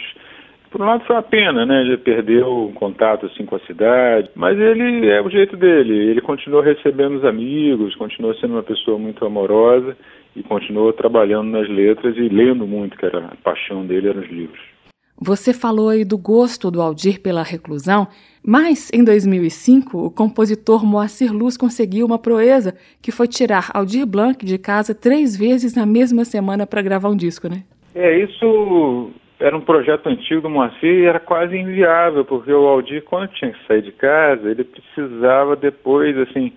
Por 0.69 0.81
um 0.81 0.85
lado 0.85 1.05
foi 1.05 1.15
uma 1.15 1.23
pena, 1.23 1.65
né? 1.65 1.81
Ele 1.81 1.97
perdeu 1.97 2.65
o 2.65 2.73
contato 2.73 3.27
assim 3.27 3.45
com 3.45 3.55
a 3.55 3.59
cidade, 3.59 4.29
mas 4.35 4.59
ele 4.59 5.07
é 5.07 5.21
o 5.21 5.29
jeito 5.29 5.55
dele. 5.55 5.93
Ele 6.09 6.19
continuou 6.19 6.61
recebendo 6.61 7.15
os 7.15 7.23
amigos, 7.23 7.95
continuou 7.95 8.35
sendo 8.35 8.55
uma 8.55 8.63
pessoa 8.63 8.97
muito 8.97 9.25
amorosa 9.25 9.95
e 10.35 10.43
continuou 10.43 10.91
trabalhando 10.93 11.49
nas 11.49 11.69
letras 11.69 12.15
e 12.17 12.27
lendo 12.29 12.67
muito, 12.67 12.97
que 12.97 13.05
era 13.05 13.27
a 13.27 13.35
paixão 13.43 13.85
dele 13.85 14.09
eram 14.09 14.21
os 14.21 14.29
livros. 14.29 14.73
Você 15.21 15.53
falou 15.53 15.89
aí 15.89 16.03
do 16.03 16.17
gosto 16.17 16.71
do 16.71 16.81
Aldir 16.81 17.21
pela 17.21 17.43
reclusão, 17.43 18.07
mas 18.45 18.91
em 18.91 19.03
2005 19.03 19.97
o 19.97 20.11
compositor 20.11 20.85
Moacir 20.85 21.31
Luz 21.31 21.55
conseguiu 21.55 22.05
uma 22.05 22.19
proeza 22.19 22.75
que 23.01 23.11
foi 23.11 23.27
tirar 23.27 23.69
Aldir 23.73 24.05
Blanc 24.05 24.43
de 24.43 24.57
casa 24.57 24.93
três 24.93 25.37
vezes 25.37 25.75
na 25.75 25.85
mesma 25.85 26.25
semana 26.25 26.65
para 26.65 26.81
gravar 26.81 27.09
um 27.09 27.15
disco, 27.15 27.47
né? 27.47 27.63
É, 27.95 28.17
isso 28.17 29.11
era 29.39 29.55
um 29.55 29.61
projeto 29.61 30.07
antigo 30.07 30.41
do 30.41 30.49
Moacir 30.49 30.89
e 30.89 31.05
era 31.05 31.19
quase 31.19 31.55
inviável, 31.55 32.25
porque 32.25 32.51
o 32.51 32.67
Aldir, 32.67 33.03
quando 33.03 33.29
tinha 33.33 33.51
que 33.51 33.67
sair 33.67 33.83
de 33.83 33.91
casa, 33.91 34.49
ele 34.49 34.63
precisava 34.63 35.55
depois, 35.55 36.17
assim, 36.17 36.51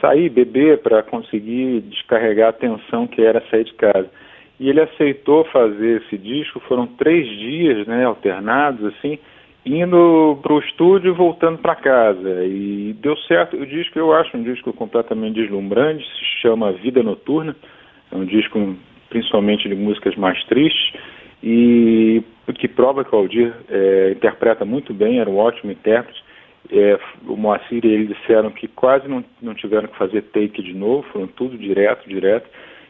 sair, 0.00 0.28
beber, 0.28 0.78
para 0.78 1.02
conseguir 1.02 1.80
descarregar 1.82 2.50
a 2.50 2.52
tensão 2.52 3.06
que 3.06 3.22
era 3.22 3.42
sair 3.50 3.64
de 3.64 3.74
casa. 3.74 4.10
E 4.58 4.68
ele 4.68 4.80
aceitou 4.80 5.44
fazer 5.46 6.02
esse 6.02 6.16
disco, 6.16 6.60
foram 6.60 6.86
três 6.86 7.26
dias, 7.26 7.86
né, 7.86 8.04
alternados, 8.04 8.84
assim, 8.94 9.18
indo 9.66 10.38
para 10.42 10.52
o 10.52 10.60
estúdio 10.60 11.12
e 11.12 11.16
voltando 11.16 11.58
para 11.58 11.74
casa. 11.74 12.44
E 12.44 12.94
deu 13.00 13.16
certo. 13.28 13.56
O 13.56 13.66
disco, 13.66 13.98
eu 13.98 14.12
acho 14.12 14.36
um 14.36 14.42
disco 14.42 14.72
completamente 14.72 15.34
deslumbrante, 15.40 16.04
se 16.04 16.40
chama 16.42 16.72
Vida 16.72 17.02
Noturna. 17.02 17.56
É 18.12 18.16
um 18.16 18.24
disco 18.24 18.76
principalmente 19.08 19.68
de 19.68 19.74
músicas 19.74 20.14
mais 20.16 20.42
tristes 20.44 20.92
e 21.42 22.22
que 22.58 22.68
prova 22.68 23.04
que 23.04 23.14
o 23.14 23.18
Aldir 23.18 23.52
é, 23.68 24.12
interpreta 24.12 24.64
muito 24.64 24.94
bem, 24.94 25.18
era 25.18 25.28
um 25.28 25.36
ótimo 25.36 25.70
intérprete 25.70 26.23
é, 26.70 26.98
o 27.26 27.36
Moacir 27.36 27.84
e 27.84 27.88
ele 27.88 28.06
disseram 28.14 28.50
que 28.50 28.68
quase 28.68 29.06
não, 29.08 29.24
não 29.40 29.54
tiveram 29.54 29.88
que 29.88 29.98
fazer 29.98 30.22
take 30.22 30.62
de 30.62 30.74
novo, 30.74 31.06
foram 31.12 31.26
tudo 31.26 31.58
direto, 31.58 32.08
direto. 32.08 32.48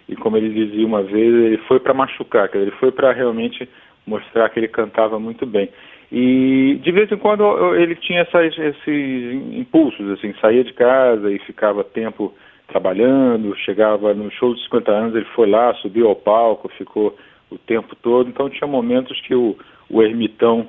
E 0.09 0.15
como 0.17 0.37
ele 0.37 0.51
dizia 0.51 0.87
uma 0.87 1.03
vez, 1.03 1.35
ele 1.35 1.59
foi 1.67 1.81
para 1.81 1.95
machucar, 1.95 2.49
ele 2.55 2.71
foi 2.73 2.93
para 2.93 3.13
realmente 3.13 3.69
mostrar 4.07 4.49
que 4.51 4.61
ele 4.61 4.69
cantava 4.69 5.19
muito 5.19 5.47
bem. 5.47 5.71
E 6.13 6.79
de 6.83 6.93
vez 6.93 7.11
em 7.11 7.17
quando 7.17 7.75
ele 7.75 7.97
tinha 7.97 8.21
essas, 8.21 8.57
esses 8.57 9.57
impulsos, 9.57 10.09
assim, 10.11 10.35
saía 10.41 10.63
de 10.63 10.73
casa 10.75 11.33
e 11.33 11.39
ficava 11.41 11.83
tempo 11.83 12.35
trabalhando, 12.69 13.57
chegava 13.57 14.15
no 14.15 14.31
show 14.31 14.55
de 14.55 14.63
50 14.65 14.93
anos, 14.93 15.15
ele 15.15 15.27
foi 15.35 15.49
lá, 15.49 15.75
subiu 15.75 16.09
ao 16.09 16.17
palco, 16.17 16.69
ficou 16.77 17.17
o 17.51 17.59
tempo 17.59 17.97
todo. 17.97 18.29
Então 18.29 18.51
tinha 18.51 18.69
momentos 18.69 19.21
que 19.23 19.35
o, 19.35 19.57
o 19.91 20.03
ermitão 20.03 20.69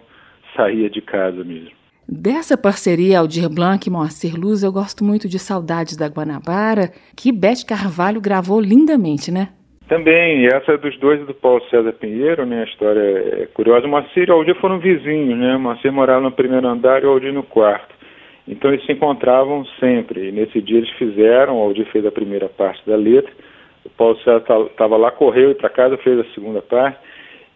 saía 0.56 0.90
de 0.90 1.02
casa 1.02 1.44
mesmo. 1.44 1.85
Dessa 2.08 2.56
parceria 2.56 3.20
Aldir 3.20 3.50
Blanc 3.50 3.88
e 3.88 3.92
Moacir 3.92 4.40
Luz, 4.40 4.62
eu 4.62 4.72
gosto 4.72 5.04
muito 5.04 5.28
de 5.28 5.40
Saudades 5.40 5.98
da 5.98 6.06
Guanabara, 6.08 6.92
que 7.18 7.32
Beth 7.32 7.66
Carvalho 7.68 8.22
gravou 8.22 8.62
lindamente, 8.62 9.32
né? 9.32 9.50
Também, 9.88 10.46
essa 10.46 10.74
é 10.74 10.78
dos 10.78 10.96
dois 11.00 11.26
do 11.26 11.34
Paulo 11.34 11.64
César 11.70 11.94
Pinheiro, 11.94 12.46
né? 12.46 12.62
A 12.62 12.66
história 12.66 13.00
é 13.00 13.48
curiosa. 13.54 13.88
Moacir 13.88 14.28
e 14.28 14.32
Aldir 14.32 14.56
foram 14.62 14.80
vizinhos, 14.80 15.38
né? 15.38 15.58
Moacir 15.58 15.92
morava 15.92 16.22
no 16.22 16.32
primeiro 16.32 16.68
andar 16.68 17.02
e 17.02 17.08
Aldir 17.08 17.34
no 17.34 17.44
quarto. 17.44 17.96
Então 18.48 18.72
eles 18.72 18.86
se 18.86 18.92
encontravam 18.92 19.66
sempre. 19.80 20.30
E 20.30 20.32
nesse 20.32 20.62
dia 20.62 20.78
eles 20.78 20.92
fizeram, 20.92 21.58
o 21.58 21.62
Aldir 21.62 21.88
fez 21.92 22.06
a 22.06 22.12
primeira 22.12 22.48
parte 22.50 22.88
da 22.88 22.96
letra, 22.96 23.32
o 23.84 23.90
Paulo 23.90 24.18
César 24.18 24.44
estava 24.70 24.96
lá, 24.96 25.10
correu 25.10 25.52
e 25.52 25.56
para 25.56 25.70
casa, 25.70 25.98
fez 25.98 26.20
a 26.20 26.34
segunda 26.36 26.62
parte. 26.62 27.00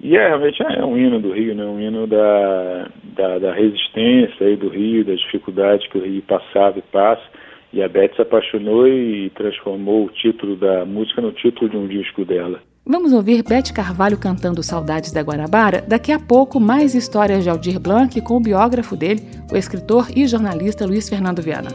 E 0.02 0.16
é 0.16 0.28
realmente 0.28 0.64
é 0.64 0.84
um 0.84 0.98
hino 0.98 1.20
do 1.20 1.34
Rio, 1.34 1.54
né? 1.54 1.66
um 1.66 1.80
hino 1.80 2.08
da, 2.08 2.88
da, 3.16 3.40
da 3.40 3.54
resistência 3.54 4.48
aí 4.48 4.56
do 4.56 4.70
Rio, 4.70 5.04
das 5.04 5.20
dificuldades 5.20 5.88
que 5.90 5.98
o 5.98 6.04
Rio 6.04 6.22
passava 6.22 6.80
e 6.80 6.82
passa. 6.84 7.24
E 7.72 7.84
a 7.84 7.90
Beth 7.90 8.16
se 8.16 8.22
apaixonou 8.22 8.88
e 8.88 9.30
transformou 9.32 10.06
o 10.06 10.10
título 10.10 10.56
da 10.56 10.86
música 10.86 11.22
no 11.22 11.32
título 11.32 11.70
de 11.70 11.78
um 11.78 11.88
disco 11.88 12.26
dela. 12.26 12.60
Vamos 12.86 13.14
ouvir 13.14 13.44
Beth 13.44 13.72
Carvalho 13.76 14.18
cantando 14.18 14.64
Saudades 14.64 15.12
da 15.12 15.22
Guanabara. 15.22 15.84
Daqui 15.88 16.12
a 16.12 16.20
pouco, 16.20 16.60
mais 16.60 16.96
histórias 16.96 17.44
de 17.44 17.50
Aldir 17.50 17.80
Blanc 17.80 18.20
com 18.22 18.38
o 18.38 18.40
biógrafo 18.40 18.96
dele, 18.96 19.22
o 19.52 19.58
escritor 19.58 20.08
e 20.16 20.26
jornalista 20.26 20.88
Luiz 20.88 21.08
Fernando 21.08 21.44
Viana. 21.44 21.70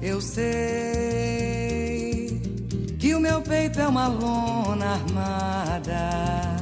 Eu 0.00 0.20
sei 0.20 0.48
que 3.00 3.14
o 3.14 3.20
meu 3.20 3.40
peito 3.40 3.80
é 3.80 3.88
uma 3.88 4.06
lona 4.06 4.86
armada 4.86 6.57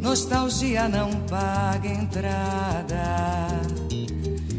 Nostalgia 0.00 0.88
não 0.88 1.10
paga 1.28 1.86
entrada. 1.88 3.60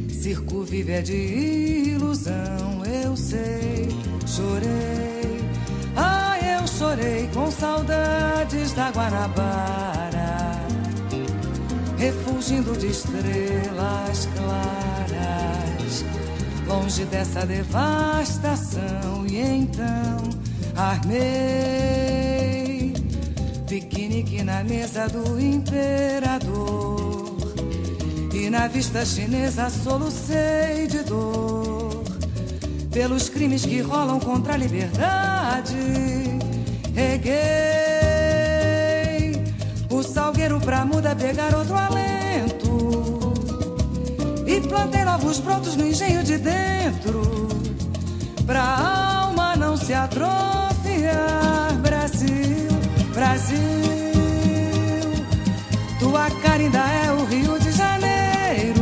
Circo 0.10 0.63
vive 0.63 0.91
é 0.91 1.01
de 1.01 1.15
ilusão, 1.15 2.86
eu 2.86 3.17
sei. 3.17 3.89
Chorei, 4.27 5.41
ah, 5.95 6.38
eu 6.39 6.67
chorei 6.67 7.27
com 7.34 7.49
saudades 7.49 8.71
da 8.73 8.91
Guanabara. 8.91 10.62
Refugindo 11.97 12.77
de 12.77 12.88
estrelas 12.88 14.30
claras, 14.36 16.06
longe 16.67 17.04
dessa 17.06 17.45
devastação. 17.47 19.25
E 19.27 19.39
então 19.39 20.17
armei 20.75 22.31
Piquenique 24.12 24.43
na 24.43 24.62
mesa 24.62 25.08
do 25.08 25.39
imperador. 25.39 27.32
E 28.34 28.50
na 28.50 28.67
vista 28.67 29.06
chinesa 29.06 29.69
solucei 29.69 30.86
de 30.88 31.02
dor. 31.04 32.04
Pelos 32.91 33.30
crimes 33.30 33.65
que 33.65 33.80
rolam 33.80 34.19
contra 34.19 34.56
a 34.56 34.58
liberdade. 34.58 35.78
Reguei 36.93 37.32
o 39.89 40.04
salgueiro 40.04 40.60
pra 40.60 40.84
muda 40.84 41.15
pegar 41.15 41.56
outro 41.56 41.78
alento. 41.78 43.32
E 44.45 44.60
plantei 44.67 45.06
novos 45.06 45.39
brotos 45.39 45.78
no 45.78 45.88
engenho 45.88 46.21
de 46.21 46.38
dentro. 46.38 47.47
Pra 48.45 49.21
alma 49.21 49.56
não 49.56 49.78
se 49.78 49.93
atrofiar 49.93 50.50
Tua 56.01 56.31
cara 56.41 56.63
ainda 56.63 56.79
é 56.79 57.11
o 57.11 57.25
Rio 57.25 57.59
de 57.59 57.71
Janeiro. 57.71 58.81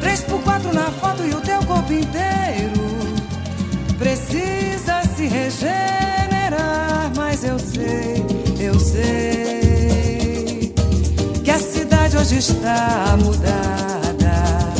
Três 0.00 0.20
por 0.20 0.40
quatro 0.42 0.72
na 0.72 0.88
foto 0.92 1.24
e 1.24 1.34
o 1.34 1.40
teu 1.40 1.58
corpo 1.64 1.92
inteiro 1.92 2.80
precisa 3.98 5.02
se 5.16 5.26
regenerar. 5.26 7.10
Mas 7.16 7.42
eu 7.42 7.58
sei, 7.58 8.24
eu 8.60 8.78
sei 8.78 10.72
que 11.42 11.50
a 11.50 11.58
cidade 11.58 12.16
hoje 12.16 12.38
está 12.38 13.16
mudada. 13.20 14.72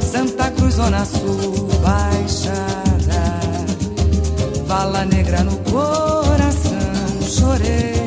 Santa 0.00 0.50
Cruz, 0.52 0.76
Zona 0.76 1.04
Sul, 1.04 1.68
Baixada. 1.82 3.22
Vala 4.66 5.04
negra 5.04 5.44
no 5.44 5.58
coração, 5.70 7.20
chorei. 7.28 8.01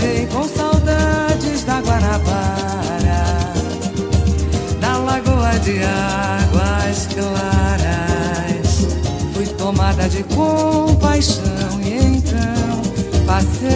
Chorei 0.00 0.26
com 0.26 0.48
saudades 0.48 1.64
da 1.64 1.80
Guanabara. 1.80 3.52
Da 4.80 4.96
Lagoa 4.98 5.58
de 5.60 5.82
Águas 5.82 7.08
Claras. 7.14 8.86
Fui 9.34 9.46
tomada 9.46 10.08
de 10.08 10.22
compaixão 10.24 11.80
e 11.82 12.16
então 12.16 12.82
passei 13.26 13.68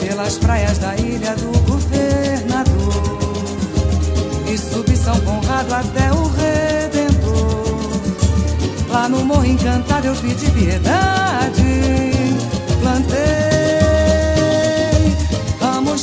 pelas 0.00 0.38
praias 0.38 0.78
da 0.78 0.96
ilha 0.96 1.36
do 1.36 1.52
governador 1.70 3.42
e 4.52 4.58
subi 4.58 4.96
São 4.96 5.20
Conrado 5.20 5.72
até 5.74 6.10
o 6.12 6.28
Redentor. 6.28 7.32
Lá 8.88 9.08
no 9.08 9.24
Morro 9.24 9.46
Encantado 9.46 10.06
eu 10.08 10.14
pedi 10.16 10.50
piedade, 10.50 12.21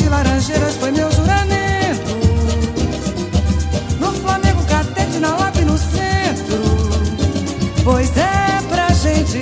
laranjeiras, 0.10 0.76
foi 0.76 0.92
meu 0.92 1.10
juramento. 1.12 2.18
No 4.00 4.12
Flamengo, 4.14 4.64
Catete, 4.66 5.20
na 5.20 5.36
Lapa 5.36 5.62
e 5.62 5.66
no 5.66 5.78
centro, 5.78 6.62
pois 7.84 8.10
é 8.18 8.62
pra 8.70 8.90
gente 8.90 9.38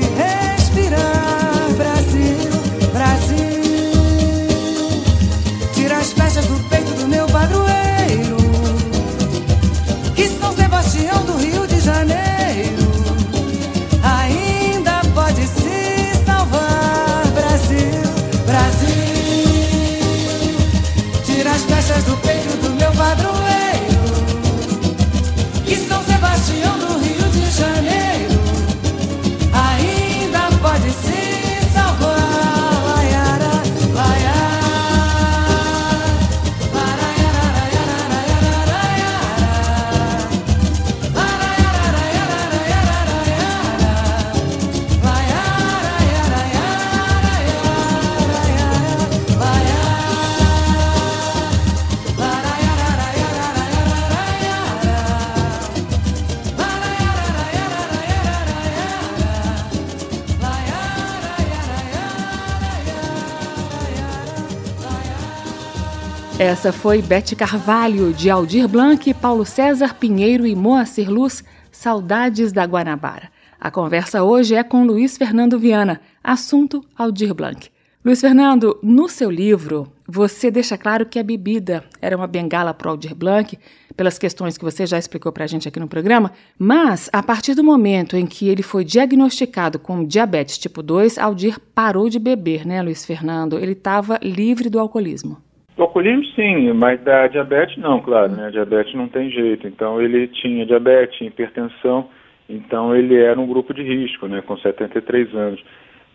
Essa 66.57 66.73
foi 66.73 67.03
Bete 67.03 67.35
Carvalho, 67.35 68.11
de 68.11 68.31
Aldir 68.31 68.67
Blanc, 68.67 69.13
Paulo 69.13 69.45
César 69.45 69.93
Pinheiro 69.93 70.43
e 70.43 70.55
Moacir 70.55 71.07
Luz, 71.07 71.43
Saudades 71.71 72.51
da 72.51 72.63
Guanabara. 72.63 73.29
A 73.59 73.69
conversa 73.69 74.23
hoje 74.23 74.55
é 74.55 74.63
com 74.63 74.83
Luiz 74.83 75.17
Fernando 75.17 75.59
Viana, 75.59 76.01
assunto 76.23 76.83
Aldir 76.97 77.35
Blanc. 77.35 77.69
Luiz 78.03 78.21
Fernando, 78.21 78.79
no 78.81 79.07
seu 79.07 79.29
livro, 79.29 79.93
você 80.07 80.49
deixa 80.49 80.75
claro 80.79 81.05
que 81.05 81.19
a 81.19 81.23
bebida 81.23 81.83
era 82.01 82.17
uma 82.17 82.25
bengala 82.25 82.73
para 82.73 82.89
Aldir 82.89 83.13
Blanc, 83.13 83.55
pelas 83.95 84.17
questões 84.17 84.57
que 84.57 84.65
você 84.65 84.87
já 84.87 84.97
explicou 84.97 85.31
para 85.31 85.43
a 85.43 85.47
gente 85.47 85.67
aqui 85.67 85.79
no 85.79 85.87
programa, 85.87 86.31
mas 86.57 87.07
a 87.13 87.21
partir 87.21 87.53
do 87.53 87.63
momento 87.63 88.17
em 88.17 88.25
que 88.25 88.49
ele 88.49 88.63
foi 88.63 88.83
diagnosticado 88.83 89.77
com 89.77 90.03
diabetes 90.03 90.57
tipo 90.57 90.81
2, 90.81 91.19
Aldir 91.19 91.59
parou 91.75 92.09
de 92.09 92.17
beber, 92.17 92.65
né, 92.65 92.81
Luiz 92.81 93.05
Fernando? 93.05 93.59
Ele 93.59 93.73
estava 93.73 94.19
livre 94.23 94.71
do 94.71 94.79
alcoolismo. 94.79 95.45
Do 95.77 95.83
alcoolismo, 95.83 96.25
sim, 96.35 96.73
mas 96.73 96.99
da 97.03 97.27
diabetes, 97.27 97.77
não, 97.77 98.01
claro, 98.01 98.31
né? 98.31 98.47
A 98.47 98.49
diabetes 98.49 98.95
não 98.95 99.07
tem 99.07 99.29
jeito. 99.29 99.67
Então, 99.67 100.01
ele 100.01 100.27
tinha 100.27 100.65
diabetes, 100.65 101.21
hipertensão, 101.21 102.09
então 102.49 102.95
ele 102.95 103.15
era 103.15 103.39
um 103.39 103.45
grupo 103.45 103.75
de 103.75 103.83
risco, 103.83 104.27
né? 104.27 104.41
Com 104.41 104.57
73 104.57 105.35
anos. 105.35 105.63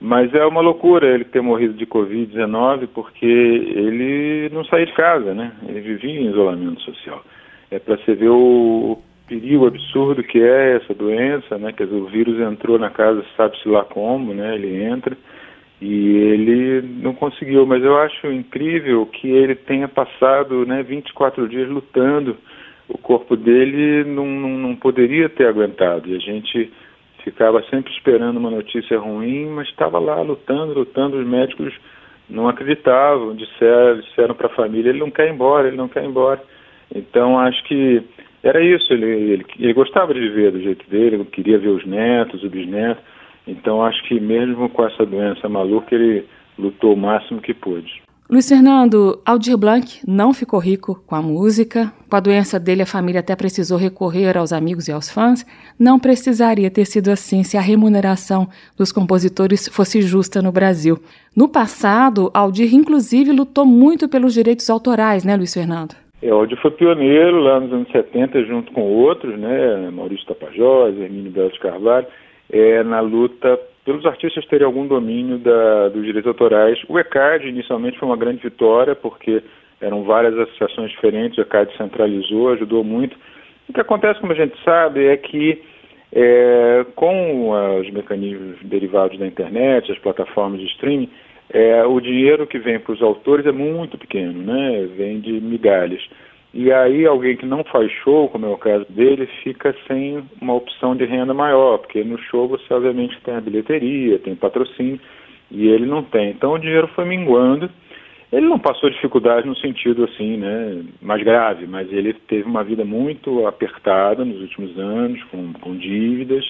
Mas 0.01 0.35
é 0.35 0.45
uma 0.45 0.61
loucura 0.61 1.07
ele 1.07 1.25
ter 1.25 1.41
morrido 1.41 1.75
de 1.75 1.87
Covid-19 1.87 2.89
porque 2.93 3.25
ele 3.25 4.51
não 4.53 4.65
saía 4.65 4.87
de 4.87 4.93
casa, 4.95 5.33
né? 5.33 5.53
Ele 5.69 5.81
vivia 5.81 6.21
em 6.21 6.29
isolamento 6.29 6.83
social. 6.83 7.23
É 7.71 7.79
para 7.79 7.97
você 7.97 8.17
ver 8.17 8.31
o 8.31 8.99
perigo 9.29 9.69
absurdo 9.69 10.25
que 10.25 10.43
é 10.43 10.79
essa 10.79 10.93
doença, 10.93 11.57
né? 11.57 11.73
Quer 11.73 11.85
dizer, 11.85 12.01
o 12.01 12.07
vírus 12.07 12.41
entrou 12.41 12.81
na 12.81 12.91
casa, 12.91 13.25
sabe-se 13.37 13.69
lá 13.69 13.85
como, 13.85 14.35
né? 14.35 14.57
Ele 14.57 14.83
entra 14.83 15.17
e 15.85 16.17
ele 16.17 16.81
não 17.03 17.13
conseguiu, 17.13 17.67
mas 17.67 17.83
eu 17.83 17.99
acho 17.99 18.31
incrível 18.31 19.05
que 19.05 19.29
ele 19.29 19.57
tenha 19.57 19.89
passado 19.89 20.65
né, 20.65 20.81
24 20.81 21.49
dias 21.49 21.69
lutando. 21.69 22.37
O 22.89 22.97
corpo 22.97 23.37
dele 23.37 24.05
não, 24.05 24.25
não, 24.25 24.51
não 24.51 24.77
poderia 24.77 25.29
ter 25.29 25.49
aguentado. 25.49 26.09
E 26.09 26.15
a 26.15 26.21
gente 26.21 26.73
ficava 27.25 27.61
sempre 27.65 27.93
esperando 27.93 28.37
uma 28.37 28.51
notícia 28.51 28.97
ruim, 28.97 29.47
mas 29.47 29.67
estava 29.71 29.99
lá 29.99 30.21
lutando, 30.21 30.73
lutando. 30.73 31.19
Os 31.19 31.27
médicos 31.27 31.75
não 32.31 32.49
acreditavam, 32.49 33.35
disseram, 33.35 34.01
disseram 34.03 34.35
para 34.37 34.47
a 34.47 34.55
família: 34.55 34.91
ele 34.91 35.01
não 35.01 35.11
quer 35.11 35.27
ir 35.27 35.33
embora, 35.33 35.67
ele 35.67 35.77
não 35.77 35.89
quer 35.89 36.05
ir 36.05 36.07
embora. 36.07 36.41
Então 36.95 37.37
acho 37.41 37.61
que 37.65 38.01
era 38.45 38.63
isso. 38.63 38.93
Ele, 38.93 39.07
ele, 39.07 39.47
ele 39.59 39.73
gostava 39.73 40.15
de 40.15 40.21
viver 40.21 40.53
do 40.53 40.63
jeito 40.63 40.89
dele, 40.89 41.17
ele 41.17 41.25
queria 41.25 41.59
ver 41.59 41.71
os 41.71 41.85
netos, 41.85 42.41
os 42.41 42.51
bisnetos. 42.53 43.03
Então 43.47 43.85
acho 43.85 44.03
que 44.09 44.21
mesmo 44.21 44.69
com 44.69 44.85
essa 44.85 45.05
doença 45.05 45.49
maluca, 45.49 45.95
ele 45.95 46.25
lutou 46.59 46.95
o 46.95 46.97
máximo 46.97 47.41
que 47.41 47.55
pôde. 47.55 48.03
Luiz 48.33 48.49
Fernando, 48.49 49.21
Aldir 49.27 49.59
Blanc 49.59 50.01
não 50.09 50.33
ficou 50.33 50.59
rico 50.59 51.03
com 51.07 51.15
a 51.15 51.21
música. 51.21 51.93
Com 52.09 52.17
a 52.17 52.21
doença 52.21 52.59
dele, 52.59 52.81
a 52.81 52.87
família 52.87 53.21
até 53.21 53.37
precisou 53.37 53.77
recorrer 53.77 54.39
aos 54.39 54.55
amigos 54.55 54.89
e 54.89 54.93
aos 54.93 55.13
fãs. 55.13 55.45
Não 55.79 55.99
precisaria 55.99 56.71
ter 56.71 56.87
sido 56.87 57.11
assim 57.11 57.43
se 57.43 57.59
a 57.59 57.61
remuneração 57.61 58.49
dos 58.79 58.91
compositores 58.91 59.69
fosse 59.69 60.01
justa 60.01 60.41
no 60.41 60.51
Brasil. 60.51 60.99
No 61.37 61.47
passado, 61.47 62.31
Aldir, 62.33 62.75
inclusive, 62.75 63.33
lutou 63.33 63.67
muito 63.67 64.09
pelos 64.09 64.33
direitos 64.33 64.71
autorais, 64.71 65.27
né, 65.27 65.37
Luiz 65.37 65.53
Fernando? 65.53 65.95
É, 66.23 66.31
Aldir 66.31 66.59
foi 66.63 66.71
pioneiro 66.71 67.39
lá 67.39 67.61
nos 67.61 67.71
anos 67.71 67.91
70, 67.91 68.45
junto 68.45 68.73
com 68.73 68.81
outros, 68.81 69.39
né, 69.39 69.91
Maurício 69.91 70.27
Tapajós, 70.27 70.97
Hermínio 70.97 71.33
Belo 71.33 71.53
de 71.53 71.59
Carvalho 71.59 72.07
é, 72.53 72.83
na 72.85 73.01
luta 73.01 73.59
pelos 73.85 74.07
artistas 74.07 74.47
terem 74.47 74.65
algum 74.67 74.87
domínio 74.87 75.39
da, 75.39 75.89
dos 75.89 76.05
direitos 76.05 76.29
autorais. 76.29 76.79
O 76.89 76.99
ECAD 76.99 77.49
inicialmente 77.49 77.99
foi 77.99 78.09
uma 78.09 78.17
grande 78.17 78.43
vitória, 78.43 78.95
porque 78.95 79.43
eram 79.81 80.05
várias 80.05 80.39
associações 80.39 80.91
diferentes, 80.91 81.39
o 81.39 81.41
ECAD 81.41 81.77
centralizou, 81.77 82.51
ajudou 82.51 82.85
muito. 82.85 83.17
O 83.69 83.73
que 83.73 83.81
acontece, 83.81 84.21
como 84.21 84.33
a 84.33 84.37
gente 84.37 84.55
sabe, 84.63 85.07
é 85.07 85.17
que 85.17 85.61
é, 86.13 86.85
com 86.95 87.51
os 87.81 87.91
mecanismos 87.91 88.59
derivados 88.63 89.19
da 89.19 89.27
internet, 89.27 89.91
as 89.91 89.99
plataformas 89.99 90.61
de 90.61 90.67
streaming, 90.67 91.09
é, 91.51 91.85
o 91.85 92.01
dinheiro 92.01 92.47
que 92.47 92.59
vem 92.59 92.79
para 92.79 92.93
os 92.93 93.03
autores 93.03 93.47
é 93.47 93.53
muito 93.53 93.99
pequeno, 93.99 94.43
né? 94.43 94.89
vem 94.97 95.21
de 95.21 95.33
migalhas. 95.33 96.03
E 96.55 96.71
aí 96.71 97.07
alguém 97.07 97.35
que 97.35 97.47
não 97.47 97.65
faz 97.65 97.91
show, 98.05 98.29
como 98.29 98.45
é 98.45 98.49
o 98.49 98.59
caso 98.59 98.85
dele, 98.91 99.27
fica 99.43 99.75
sem 99.87 100.23
uma 100.41 100.55
opção 100.55 100.95
de 100.95 101.05
renda 101.07 101.33
maior, 101.33 101.79
porque 101.79 102.05
no 102.05 102.19
show 102.19 102.47
você 102.47 102.75
obviamente 102.75 103.19
tem 103.23 103.35
a 103.35 103.41
bilheteria, 103.41 104.19
tem 104.19 104.37
patrocínio, 104.37 105.01
e 105.51 105.69
ele 105.69 105.87
não 105.87 106.03
tem. 106.03 106.31
Então 106.31 106.53
o 106.53 106.59
dinheiro 106.59 106.89
foi 106.89 107.07
minguando. 107.07 107.71
Ele 108.31 108.47
não 108.47 108.59
passou 108.59 108.91
dificuldade 108.91 109.47
no 109.47 109.57
sentido 109.57 110.05
assim, 110.05 110.37
né, 110.37 110.83
mais 111.01 111.23
grave, 111.23 111.67
mas 111.67 111.91
ele 111.91 112.13
teve 112.15 112.45
uma 112.45 112.65
vida 112.65 112.85
muito 112.85 113.47
apertada 113.47 114.25
nos 114.25 114.41
últimos 114.41 114.79
anos, 114.79 115.23
com, 115.25 115.53
com 115.55 115.77
dívidas. 115.77 116.45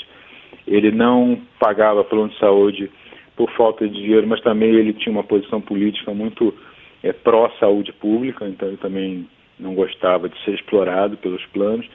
Ele 0.67 0.91
não 0.91 1.41
pagava 1.61 2.05
plano 2.05 2.29
de 2.29 2.39
saúde 2.39 2.91
por 3.37 3.51
falta 3.53 3.89
de 3.89 3.95
dinheiro, 3.95 4.27
mas 4.27 4.41
também 4.41 4.71
ele 4.71 4.93
tinha 4.93 5.13
uma 5.13 5.25
posição 5.25 5.61
política 5.61 6.13
muito 6.13 6.55
é, 7.03 7.13
pró-saúde 7.13 7.93
pública, 7.93 8.47
então 8.47 8.69
ele 8.69 8.77
também 8.77 9.27
não 9.63 9.75
gostava 9.75 10.29
de 10.29 10.39
ser 10.45 10.55
explorado 10.55 11.17
pelos 11.17 11.45
planos. 11.47 11.89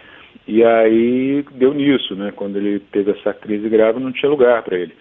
E 0.47 0.63
aí 0.63 1.43
deu 1.51 1.73
nisso, 1.73 2.15
né? 2.15 2.31
Quando 2.35 2.57
ele 2.57 2.79
teve 2.91 3.11
essa 3.11 3.33
crise 3.33 3.67
grave, 3.69 3.99
não 3.99 4.11
tinha 4.11 4.29
lugar 4.29 4.63
para 4.63 4.77
ele. 4.77 4.93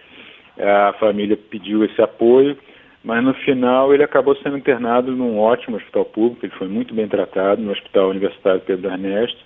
A 0.58 0.94
família 0.98 1.36
pediu 1.36 1.84
esse 1.84 2.00
apoio, 2.02 2.56
mas 3.04 3.22
no 3.22 3.34
final 3.34 3.94
ele 3.94 4.02
acabou 4.02 4.34
sendo 4.36 4.58
internado 4.58 5.12
num 5.12 5.38
ótimo 5.38 5.76
hospital 5.76 6.04
público, 6.06 6.44
ele 6.44 6.54
foi 6.54 6.66
muito 6.66 6.94
bem 6.94 7.06
tratado 7.06 7.62
no 7.62 7.70
Hospital 7.70 8.10
Universitário 8.10 8.62
Pedro 8.62 8.90
Ernesto, 8.90 9.38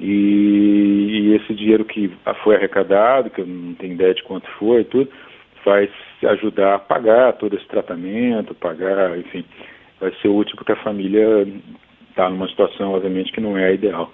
e, 0.00 1.08
e, 1.10 1.34
esse 1.36 1.54
dinheiro 1.54 1.84
que 1.84 2.10
foi 2.42 2.56
arrecadado, 2.56 3.30
que 3.30 3.40
eu 3.40 3.46
não 3.46 3.74
tenho 3.74 3.94
ideia 3.94 4.12
de 4.12 4.22
quanto 4.24 4.46
foi 4.58 4.82
e 4.82 4.84
tudo, 4.84 5.10
vai 5.64 5.88
ajudar 6.22 6.74
a 6.74 6.78
pagar 6.78 7.32
todo 7.34 7.56
esse 7.56 7.66
tratamento, 7.66 8.54
pagar, 8.54 9.18
enfim, 9.18 9.44
vai 10.00 10.12
ser 10.20 10.28
útil 10.28 10.54
porque 10.56 10.72
a 10.72 10.82
família 10.82 11.46
está 12.16 12.30
numa 12.30 12.48
situação, 12.48 12.92
obviamente, 12.92 13.30
que 13.30 13.40
não 13.42 13.58
é 13.58 13.74
ideal. 13.74 14.10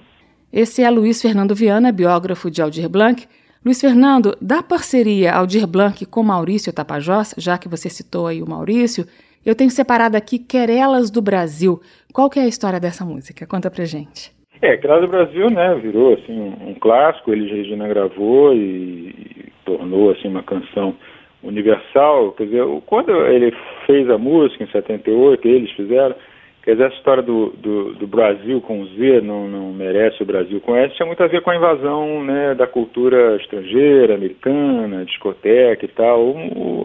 Esse 0.53 0.83
é 0.83 0.91
Luiz 0.91 1.23
Fernando 1.23 1.55
Viana, 1.55 1.93
biógrafo 1.93 2.51
de 2.51 2.61
Aldir 2.61 2.89
Blanc, 2.89 3.25
Luiz 3.65 3.81
Fernando, 3.81 4.37
da 4.43 4.61
parceria 4.61 5.33
Aldir 5.33 5.69
Blanc 5.69 6.05
com 6.07 6.23
Maurício 6.25 6.73
Tapajós, 6.75 7.33
já 7.39 7.57
que 7.57 7.69
você 7.69 7.89
citou 7.89 8.27
aí 8.27 8.43
o 8.43 8.49
Maurício, 8.49 9.07
eu 9.47 9.55
tenho 9.55 9.71
separado 9.71 10.17
aqui 10.17 10.39
Querelas 10.39 11.11
do 11.11 11.23
Brasil. 11.23 11.81
Qual 12.13 12.29
que 12.29 12.41
é 12.41 12.43
a 12.43 12.49
história 12.49 12.81
dessa 12.81 13.05
música? 13.05 13.47
Conta 13.47 13.71
pra 13.71 13.85
gente. 13.85 14.33
É, 14.61 14.77
Querelas 14.77 15.03
do 15.03 15.09
Brasil, 15.09 15.49
né, 15.49 15.75
virou 15.77 16.15
assim 16.15 16.39
um, 16.39 16.71
um 16.71 16.75
clássico, 16.75 17.33
ele 17.33 17.49
Regina 17.49 17.87
gravou 17.87 18.53
e, 18.53 19.11
e, 19.11 19.53
tornou 19.65 20.11
assim 20.11 20.29
uma 20.29 20.43
canção 20.43 20.95
universal, 21.43 22.33
quer 22.33 22.45
dizer, 22.45 22.65
quando 22.87 23.11
ele 23.27 23.53
fez 23.87 24.09
a 24.11 24.19
música 24.19 24.63
em 24.63 24.71
78, 24.71 25.49
eles 25.49 25.71
fizeram, 25.73 26.15
Quer 26.63 26.73
dizer, 26.73 26.85
essa 26.85 26.97
história 26.97 27.23
do, 27.25 27.51
do, 27.57 27.95
do, 27.95 28.07
Brasil 28.07 28.61
com 28.61 28.85
Z, 28.87 29.21
não, 29.21 29.49
não 29.49 29.73
merece 29.73 30.23
o 30.23 30.27
Brasil 30.27 30.61
com 30.61 30.77
S, 30.77 30.95
tinha 30.95 31.07
muito 31.07 31.21
a 31.21 31.27
ver 31.27 31.43
com 31.43 31.51
a 31.51 31.57
invasão 31.57 32.23
né, 32.23 32.55
da 32.55 32.69
cultura 32.69 33.37
estrangeira, 33.37 34.15
americana, 34.15 35.05
discoteca 35.05 35.85
e 35.85 35.89
tal, 35.89 36.37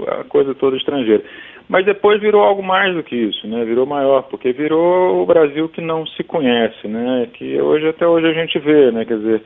a 0.07 0.23
coisa 0.23 0.55
toda 0.55 0.75
estrangeira. 0.75 1.23
Mas 1.69 1.85
depois 1.85 2.19
virou 2.19 2.41
algo 2.41 2.63
mais 2.63 2.95
do 2.95 3.03
que 3.03 3.15
isso, 3.15 3.45
né? 3.47 3.65
Virou 3.65 3.85
maior, 3.85 4.23
porque 4.23 4.53
virou 4.53 5.21
o 5.21 5.25
Brasil 5.25 5.67
que 5.67 5.81
não 5.81 6.07
se 6.07 6.23
conhece, 6.23 6.87
né? 6.87 7.27
Que 7.33 7.61
hoje 7.61 7.89
até 7.89 8.07
hoje 8.07 8.25
a 8.25 8.33
gente 8.33 8.57
vê, 8.57 8.89
né? 8.89 9.03
Quer 9.03 9.17
dizer, 9.17 9.41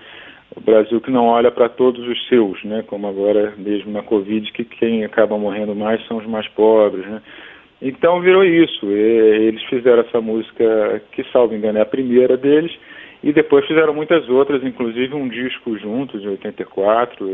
o 0.56 0.62
Brasil 0.62 1.02
que 1.02 1.10
não 1.10 1.26
olha 1.26 1.50
para 1.50 1.68
todos 1.68 2.08
os 2.08 2.28
seus, 2.28 2.64
né? 2.64 2.84
Como 2.86 3.08
agora 3.08 3.54
mesmo 3.58 3.92
na 3.92 4.04
Covid, 4.04 4.52
que 4.52 4.64
quem 4.64 5.04
acaba 5.04 5.38
morrendo 5.38 5.76
mais 5.76 6.06
são 6.08 6.18
os 6.18 6.28
mais 6.28 6.48
pobres, 6.50 7.06
né? 7.08 7.22
Então 7.82 8.22
virou 8.22 8.44
isso. 8.44 8.86
Eles 8.86 9.64
fizeram 9.64 10.04
essa 10.04 10.22
música, 10.22 11.02
que 11.12 11.24
salvo 11.32 11.56
engano 11.56 11.80
é 11.80 11.82
a 11.82 11.86
primeira 11.86 12.38
deles, 12.38 12.72
e 13.24 13.34
depois 13.34 13.66
fizeram 13.66 13.94
muitas 13.94 14.30
outras, 14.30 14.64
inclusive 14.64 15.16
um 15.16 15.28
disco 15.28 15.76
juntos, 15.78 16.24
em 16.24 16.30
84. 16.30 17.28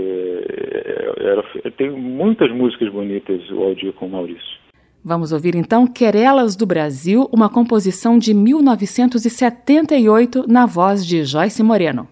Era, 1.17 1.43
tem 1.71 1.89
muitas 1.89 2.51
músicas 2.51 2.89
bonitas 2.89 3.49
o 3.51 3.63
Aldir 3.63 3.91
com 3.93 4.05
o 4.05 4.09
Maurício. 4.09 4.57
Vamos 5.03 5.31
ouvir 5.31 5.55
então 5.55 5.87
Querelas 5.87 6.55
do 6.55 6.65
Brasil, 6.65 7.29
uma 7.31 7.49
composição 7.49 8.17
de 8.17 8.33
1978 8.33 10.45
na 10.47 10.65
voz 10.65 11.05
de 11.05 11.23
Joyce 11.23 11.61
Moreno. 11.63 12.07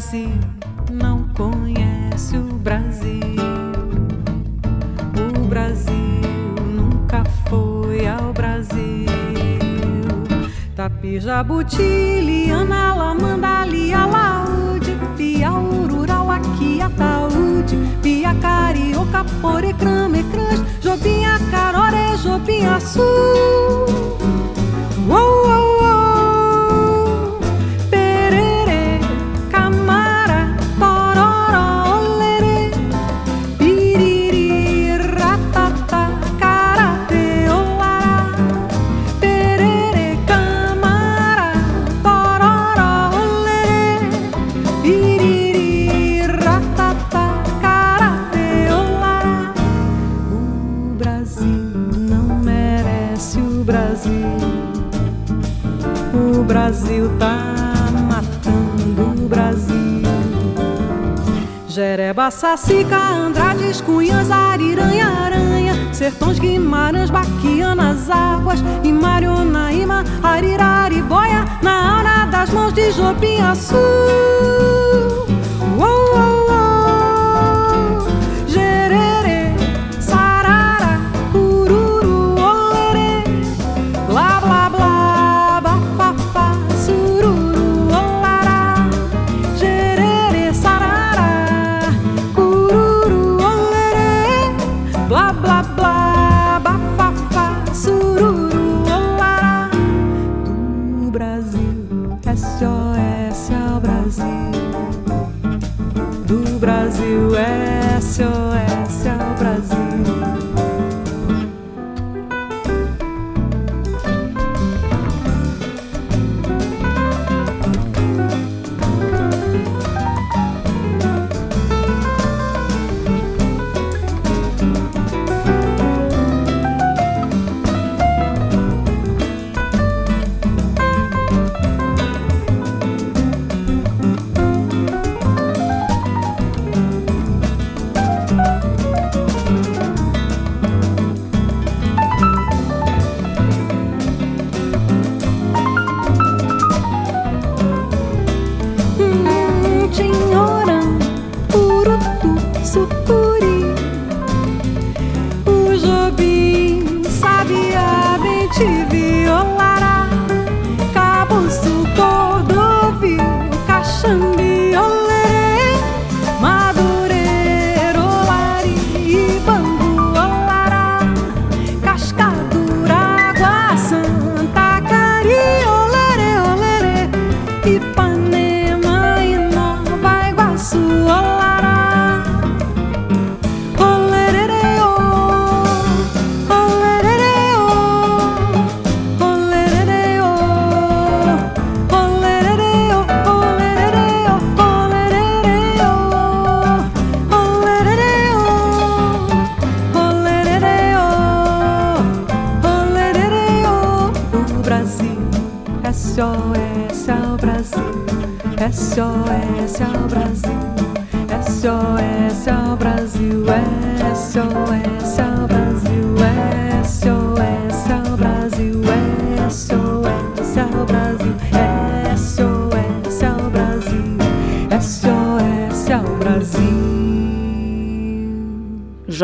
Brasil 0.00 0.30
não 0.90 1.28
conhece 1.34 2.34
o 2.34 2.54
Brasil. 2.54 3.20
O 5.38 5.44
Brasil 5.46 5.92
nunca 6.74 7.22
foi 7.50 8.08
ao 8.08 8.32
Brasil. 8.32 9.04
Tapi, 10.74 11.20
Jabuti, 11.20 11.82
Liana, 12.22 12.94
Lamanda, 12.94 13.66
Lia, 13.66 14.06
Laude, 14.06 14.96
Pia, 15.18 15.52
Urural, 15.52 16.30
aqui, 16.30 16.80
Ataúde, 16.80 17.76
Pia, 18.02 18.34
Carioca, 18.36 19.22
Porecrã, 19.42 20.10
Ecrãs, 20.16 20.64
Jobinha, 20.80 21.38
Caroré, 21.50 22.16
Jobinha, 22.16 22.80
Sul. 22.80 23.04
Uou, 25.06 25.39
Sacica, 62.30 62.96
Andrades, 62.96 63.80
Cunhas, 63.80 64.30
Ariranha, 64.30 65.06
Aranha, 65.06 65.74
Sertões, 65.92 66.38
Guimarães, 66.38 67.10
Baquianas, 67.10 68.08
Águas, 68.08 68.60
e 68.84 68.92
Marionaíma, 68.92 70.04
Ariraribóia, 70.22 71.44
na 71.62 71.98
hora 71.98 72.26
das 72.26 72.50
mãos 72.50 72.72
de 72.72 72.92
Jobim 72.92 73.38
Sul. 73.54 74.30
SOS 75.70 76.29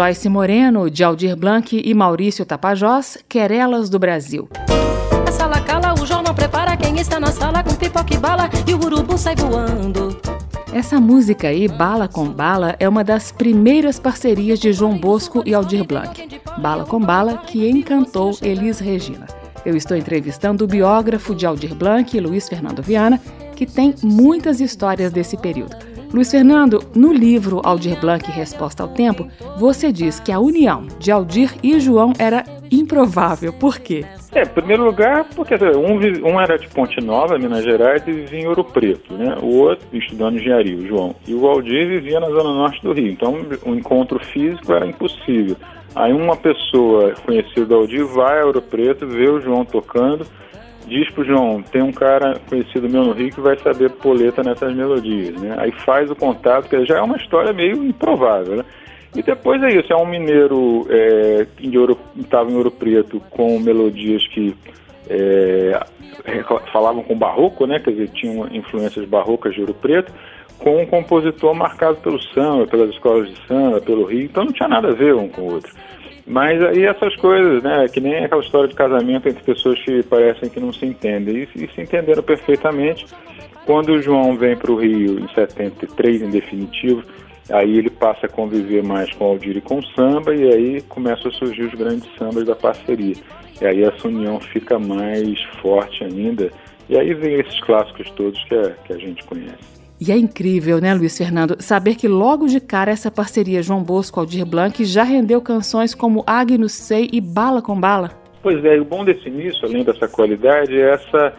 Joyce 0.07 0.29
Moreno, 0.29 0.89
de 0.89 1.03
Aldir 1.03 1.35
Blanc 1.35 1.83
e 1.85 1.93
Maurício 1.93 2.47
Tapajós, 2.47 3.19
Querelas 3.29 3.91
do 3.91 3.99
Brasil. 3.99 4.49
A 5.27 5.33
sala 5.33 5.61
cala, 5.61 5.95
o 6.01 6.07
jornal 6.07 6.33
prepara 6.33 6.77
quem 6.77 6.97
está 7.01 7.19
na 7.19 7.33
sala 7.33 7.65
com 7.65 7.75
pipoca 7.75 8.15
e 8.15 8.17
bala 8.17 8.49
e 8.69 8.73
o 8.73 8.79
urubu 8.85 9.19
sai 9.19 9.35
voando. 9.35 10.17
Essa 10.73 11.01
música 11.01 11.49
aí, 11.49 11.67
Bala 11.67 12.07
com 12.07 12.29
Bala, 12.29 12.77
é 12.79 12.89
uma 12.89 13.03
das 13.03 13.33
primeiras 13.33 13.99
parcerias 13.99 14.61
de 14.61 14.73
João 14.73 14.97
Bosco 14.97 15.43
e 15.45 15.53
Aldir 15.53 15.85
Blanc. 15.85 16.41
Bala 16.59 16.85
com 16.85 17.01
Bala, 17.01 17.39
que 17.39 17.69
encantou 17.69 18.39
Elis 18.41 18.79
Regina. 18.79 19.27
Eu 19.65 19.77
estou 19.77 19.97
entrevistando 19.97 20.65
o 20.65 20.69
biógrafo 20.69 21.35
de 21.35 21.47
Aldir 21.47 21.75
Blanc, 21.75 22.21
Luiz 22.21 22.49
Fernando 22.49 22.81
Viana, 22.81 23.21
que 23.57 23.67
tem 23.67 23.93
muitas 24.05 24.61
histórias 24.61 25.11
desse 25.11 25.37
período. 25.37 25.77
Luiz 26.17 26.31
Fernando, 26.31 26.81
no 26.95 27.13
livro 27.13 27.61
Aldir 27.63 28.01
Blanc 28.01 28.31
Resposta 28.31 28.83
ao 28.83 28.89
Tempo, 28.89 29.29
você 29.59 29.93
diz 29.93 30.19
que 30.19 30.33
a 30.33 30.41
união 30.41 30.87
de 30.99 31.13
Aldir 31.13 31.55
e 31.63 31.79
João 31.79 32.15
era 32.19 32.43
improvável. 32.73 33.53
Por 33.53 33.79
quê? 33.79 34.03
É, 34.33 34.45
em 34.45 34.49
primeiro 34.49 34.83
lugar, 34.83 35.27
porque 35.37 35.55
um, 35.55 36.33
um 36.33 36.41
era 36.41 36.57
de 36.57 36.69
Ponte 36.69 37.05
Nova, 37.05 37.39
Minas 37.39 37.63
Gerais, 37.63 38.03
e 38.07 38.13
vivia 38.13 38.41
em 38.41 38.47
Ouro 38.47 38.65
Preto, 38.65 39.13
né? 39.13 39.37
O 39.43 39.59
outro, 39.59 39.87
estudando 39.93 40.39
engenharia, 40.39 40.79
o 40.79 40.87
João. 40.87 41.15
E 41.29 41.35
o 41.35 41.47
Aldir 41.47 41.87
vivia 41.87 42.19
na 42.19 42.31
zona 42.31 42.51
norte 42.51 42.83
do 42.83 42.95
Rio. 42.95 43.09
Então, 43.09 43.35
o 43.67 43.73
um 43.73 43.75
encontro 43.75 44.19
físico 44.25 44.73
era 44.73 44.87
impossível. 44.87 45.55
Aí 45.95 46.15
uma 46.15 46.37
pessoa 46.37 47.13
conhecida 47.27 47.67
do 47.67 47.75
Aldir 47.75 48.07
vai 48.07 48.41
a 48.41 48.47
Ouro 48.47 48.63
Preto, 48.63 49.07
vê 49.07 49.29
o 49.29 49.39
João 49.43 49.67
tocando, 49.67 50.27
diz 50.87 51.11
pro 51.11 51.25
João, 51.25 51.63
tem 51.63 51.83
um 51.83 51.93
cara 51.93 52.39
conhecido 52.49 52.89
meu 52.89 53.05
no 53.05 53.13
Rio 53.13 53.31
que 53.31 53.41
vai 53.41 53.57
saber 53.59 53.91
poleta 53.91 54.43
nessas 54.43 54.75
melodias, 54.75 55.41
né? 55.41 55.55
Aí 55.59 55.73
faz 55.85 56.11
o 56.11 56.17
contato, 56.17 56.69
que 56.69 56.85
já 56.87 56.99
é 56.99 57.03
uma 57.03 57.17
história 57.17 57.53
meio 57.53 57.85
improvável, 57.85 58.57
né? 58.57 58.65
E 59.15 59.23
depois 59.23 59.63
é 59.63 59.69
isso, 59.69 59.93
é 59.93 59.97
um 59.97 60.07
mineiro 60.07 60.87
é, 60.91 61.47
que 61.57 61.71
estava 62.21 62.51
em 62.51 62.57
Ouro 62.57 62.71
Preto 62.71 63.21
com 63.31 63.59
melodias 63.59 64.27
que 64.29 64.55
é, 65.09 65.81
falavam 66.73 67.03
com 67.03 67.17
barroco, 67.17 67.67
né? 67.67 67.79
Quer 67.79 67.93
dizer, 67.93 68.09
tinham 68.11 68.47
influências 68.53 69.09
barrocas 69.09 69.55
de 69.55 69.61
Ouro 69.61 69.75
Preto, 69.75 70.13
com 70.59 70.83
um 70.83 70.87
compositor 70.87 71.55
marcado 71.55 71.97
pelo 71.97 72.21
samba, 72.35 72.67
pelas 72.67 72.91
escolas 72.91 73.29
de 73.29 73.47
samba, 73.47 73.81
pelo 73.81 74.05
Rio, 74.05 74.25
então 74.25 74.45
não 74.45 74.53
tinha 74.53 74.69
nada 74.69 74.89
a 74.89 74.95
ver 74.95 75.15
um 75.15 75.29
com 75.29 75.43
o 75.43 75.55
outro. 75.55 75.73
Mas 76.27 76.61
aí 76.61 76.85
essas 76.85 77.15
coisas, 77.17 77.63
né, 77.63 77.87
que 77.89 78.01
nem 78.01 78.25
aquela 78.25 78.43
história 78.43 78.69
de 78.69 78.75
casamento 78.75 79.29
entre 79.29 79.45
pessoas 79.45 79.79
que 79.85 80.03
parecem 80.03 80.51
que 80.51 80.59
não 80.59 80.73
se 80.73 80.85
entendem, 80.85 81.49
e, 81.55 81.65
e 81.65 81.69
se 81.73 81.81
entenderam 81.81 82.23
perfeitamente. 82.23 83.07
Quando 83.65 83.93
o 83.93 84.03
João 84.03 84.37
vem 84.37 84.57
para 84.57 84.73
o 84.73 84.77
Rio 84.77 85.21
em 85.21 85.29
73, 85.29 86.23
em 86.23 86.31
definitivo, 86.31 87.03
aí 87.51 87.79
ele 87.79 87.91
passa 87.91 88.27
a 88.27 88.29
conviver 88.29 88.83
mais 88.83 89.13
com 89.15 89.25
o 89.25 89.29
Aldir 89.29 89.57
e 89.57 89.61
com 89.61 89.79
o 89.79 89.87
samba, 89.89 90.35
e 90.35 90.53
aí 90.53 90.81
começam 90.83 91.31
a 91.31 91.35
surgir 91.35 91.63
os 91.63 91.75
grandes 91.75 92.09
sambas 92.19 92.45
da 92.45 92.57
parceria. 92.57 93.15
E 93.61 93.65
aí 93.65 93.85
essa 93.85 94.09
união 94.09 94.41
fica 94.41 94.79
mais 94.79 95.41
forte 95.63 96.03
ainda, 96.03 96.51
e 96.89 96.99
aí 96.99 97.15
vem 97.15 97.41
esses 97.41 97.61
clássicos 97.61 98.11
todos 98.11 98.43
que 98.45 98.55
a, 98.55 98.71
que 98.85 98.93
a 98.93 98.99
gente 98.99 99.25
conhece. 99.25 99.76
E 99.99 100.13
é 100.13 100.17
incrível, 100.17 100.79
né, 100.79 100.93
Luiz 100.93 101.17
Fernando, 101.17 101.57
saber 101.59 101.95
que 101.95 102.07
logo 102.07 102.47
de 102.47 102.61
cara 102.61 102.91
essa 102.91 103.11
parceria 103.11 103.63
João 103.63 103.83
Bosco-Aldir 103.83 104.45
Blanc 104.45 104.85
já 104.85 105.03
rendeu 105.03 105.41
canções 105.41 105.95
como 105.95 106.23
Agnus 106.27 106.73
Sei 106.73 107.09
e 107.11 107.19
Bala 107.19 107.63
com 107.63 107.81
Bala. 107.81 108.11
Pois 108.43 108.63
é, 108.63 108.79
o 108.79 108.85
bom 108.85 109.07
desse 109.07 109.27
início, 109.27 109.67
além 109.67 109.83
dessa 109.83 110.07
qualidade, 110.07 110.79
é 110.79 110.93
essa 110.93 111.33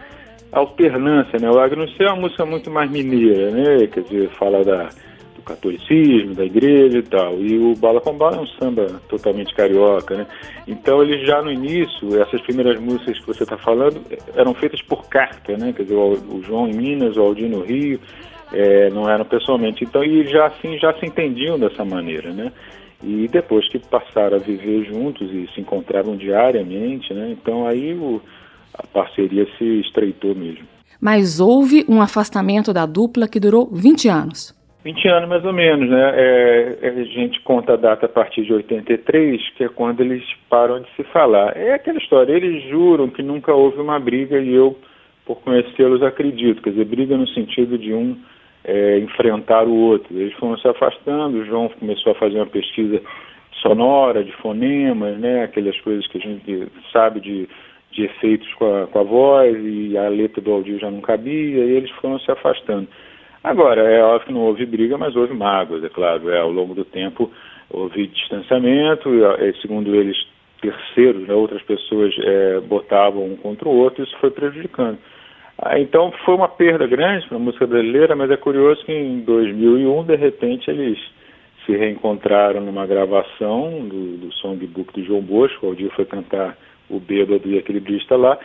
alternância, 0.51 1.37
né? 1.39 1.51
O 1.51 1.59
Agnus 1.59 1.95
Sei 1.95 2.07
é 2.07 2.09
uma 2.09 2.21
música 2.21 2.45
muito 2.47 2.71
mais 2.71 2.89
mineira, 2.89 3.51
né? 3.51 3.87
Quer 3.87 4.01
dizer, 4.01 4.29
fala 4.31 4.63
da, 4.63 4.89
do 5.35 5.41
catolicismo, 5.43 6.33
da 6.33 6.43
igreja 6.43 6.97
e 6.97 7.03
tal. 7.03 7.39
E 7.39 7.59
o 7.59 7.75
Bala 7.75 8.01
com 8.01 8.17
Bala 8.17 8.37
é 8.37 8.39
um 8.39 8.47
samba 8.47 8.87
totalmente 9.07 9.53
carioca, 9.53 10.17
né? 10.17 10.27
Então, 10.67 11.03
ele 11.03 11.23
já 11.27 11.43
no 11.43 11.51
início, 11.51 12.19
essas 12.19 12.41
primeiras 12.41 12.79
músicas 12.79 13.19
que 13.19 13.27
você 13.27 13.43
está 13.43 13.57
falando, 13.57 14.01
eram 14.35 14.55
feitas 14.55 14.81
por 14.81 15.07
carta, 15.07 15.55
né? 15.55 15.73
Quer 15.73 15.83
dizer, 15.83 15.95
o, 15.95 16.13
o 16.13 16.41
João 16.43 16.67
em 16.67 16.73
Minas, 16.73 17.17
o 17.17 17.21
Aldir 17.21 17.47
no 17.47 17.61
Rio 17.61 17.99
é, 18.51 18.89
não 18.89 19.09
eram 19.09 19.25
pessoalmente. 19.25 19.83
Então, 19.83 20.03
e 20.03 20.27
já 20.27 20.47
assim, 20.47 20.77
já 20.77 20.93
se 20.93 21.05
entendiam 21.05 21.59
dessa 21.59 21.83
maneira, 21.83 22.31
né? 22.31 22.51
E 23.03 23.27
depois 23.27 23.67
que 23.69 23.79
passaram 23.79 24.37
a 24.37 24.39
viver 24.39 24.85
juntos 24.85 25.31
e 25.31 25.47
se 25.53 25.61
encontravam 25.61 26.17
diariamente, 26.17 27.13
né? 27.13 27.29
Então 27.31 27.67
aí 27.67 27.93
o, 27.93 28.21
a 28.73 28.85
parceria 28.87 29.47
se 29.57 29.81
estreitou 29.81 30.33
mesmo. 30.33 30.65
Mas 30.99 31.39
houve 31.39 31.85
um 31.87 32.01
afastamento 32.01 32.73
da 32.73 32.85
dupla 32.85 33.27
que 33.27 33.39
durou 33.39 33.69
20 33.71 34.09
anos. 34.09 34.57
20 34.83 35.07
anos 35.09 35.29
mais 35.29 35.45
ou 35.45 35.53
menos, 35.53 35.89
né? 35.89 36.11
É, 36.15 36.87
a 36.87 37.03
gente 37.03 37.41
conta 37.41 37.73
a 37.73 37.75
data 37.75 38.05
a 38.05 38.09
partir 38.09 38.45
de 38.45 38.53
83, 38.53 39.49
que 39.51 39.65
é 39.65 39.69
quando 39.69 40.01
eles 40.01 40.23
param 40.49 40.81
de 40.81 40.87
se 40.95 41.03
falar. 41.11 41.55
É 41.55 41.73
aquela 41.73 41.99
história, 41.99 42.33
eles 42.33 42.63
juram 42.69 43.09
que 43.09 43.21
nunca 43.21 43.53
houve 43.53 43.79
uma 43.79 43.99
briga 43.99 44.39
e 44.39 44.53
eu, 44.53 44.75
por 45.25 45.41
conhecê-los, 45.41 46.01
acredito. 46.01 46.61
Quer 46.61 46.71
dizer, 46.71 46.85
briga 46.85 47.17
no 47.17 47.27
sentido 47.27 47.77
de 47.77 47.93
um 47.93 48.17
é, 48.67 48.99
enfrentar 48.99 49.65
o 49.65 49.73
outro. 49.73 50.13
Eles 50.19 50.33
foram 50.33 50.57
se 50.57 50.67
afastando, 50.67 51.37
o 51.37 51.45
João 51.45 51.69
começou 51.69 52.11
a 52.11 52.15
fazer 52.15 52.35
uma 52.35 52.45
pesquisa 52.45 53.01
sonora, 53.61 54.23
de 54.23 54.31
fonemas, 54.33 55.17
né, 55.17 55.45
aquelas 55.45 55.79
coisas 55.81 56.05
que 56.07 56.17
a 56.17 56.21
gente 56.21 56.67
sabe 56.91 57.19
de, 57.19 57.49
de 57.91 58.03
efeitos 58.03 58.53
com 58.55 58.83
a, 58.83 58.87
com 58.87 58.99
a 58.99 59.03
voz, 59.03 59.57
e 59.59 59.97
a 59.97 60.09
letra 60.09 60.41
do 60.41 60.51
Aldir 60.51 60.79
já 60.79 60.91
não 60.91 61.01
cabia, 61.01 61.63
e 61.63 61.71
eles 61.71 61.89
foram 61.91 62.19
se 62.19 62.29
afastando. 62.29 62.87
Agora, 63.43 63.81
é 63.81 64.03
óbvio 64.03 64.27
que 64.27 64.33
não 64.33 64.41
houve 64.41 64.65
briga, 64.65 64.97
mas 64.97 65.15
houve 65.15 65.33
mágoas, 65.33 65.83
é 65.83 65.89
claro. 65.89 66.29
É, 66.29 66.39
ao 66.39 66.51
longo 66.51 66.75
do 66.75 66.83
tempo 66.83 67.31
houve 67.69 68.07
distanciamento, 68.07 69.09
e, 69.09 69.53
segundo 69.61 69.95
eles, 69.95 70.17
terceiros, 70.61 71.27
né, 71.27 71.33
outras 71.33 71.61
pessoas 71.61 72.13
é, 72.19 72.59
botavam 72.59 73.23
um 73.25 73.37
contra 73.37 73.67
o 73.67 73.75
outro, 73.75 74.03
isso 74.03 74.17
foi 74.19 74.31
prejudicando. 74.31 74.97
Ah, 75.59 75.79
então 75.79 76.11
foi 76.23 76.35
uma 76.35 76.47
perda 76.47 76.85
grande 76.85 77.27
para 77.27 77.37
a 77.37 77.39
música 77.39 77.65
brasileira, 77.65 78.15
mas 78.15 78.29
é 78.29 78.37
curioso 78.37 78.83
que 78.85 78.91
em 78.91 79.21
2001, 79.21 80.03
de 80.03 80.15
repente, 80.15 80.69
eles 80.69 80.99
se 81.65 81.75
reencontraram 81.75 82.61
numa 82.61 82.85
gravação 82.85 83.87
do, 83.87 84.17
do 84.17 84.31
songbook 84.33 84.93
do 84.93 85.05
João 85.05 85.21
Bosco, 85.21 85.67
o 85.67 85.75
dia 85.75 85.89
foi 85.91 86.05
cantar 86.05 86.55
o 86.89 86.99
Bêbado 86.99 87.49
e 87.49 87.57
Equilibrista 87.57 88.15
lá, 88.15 88.37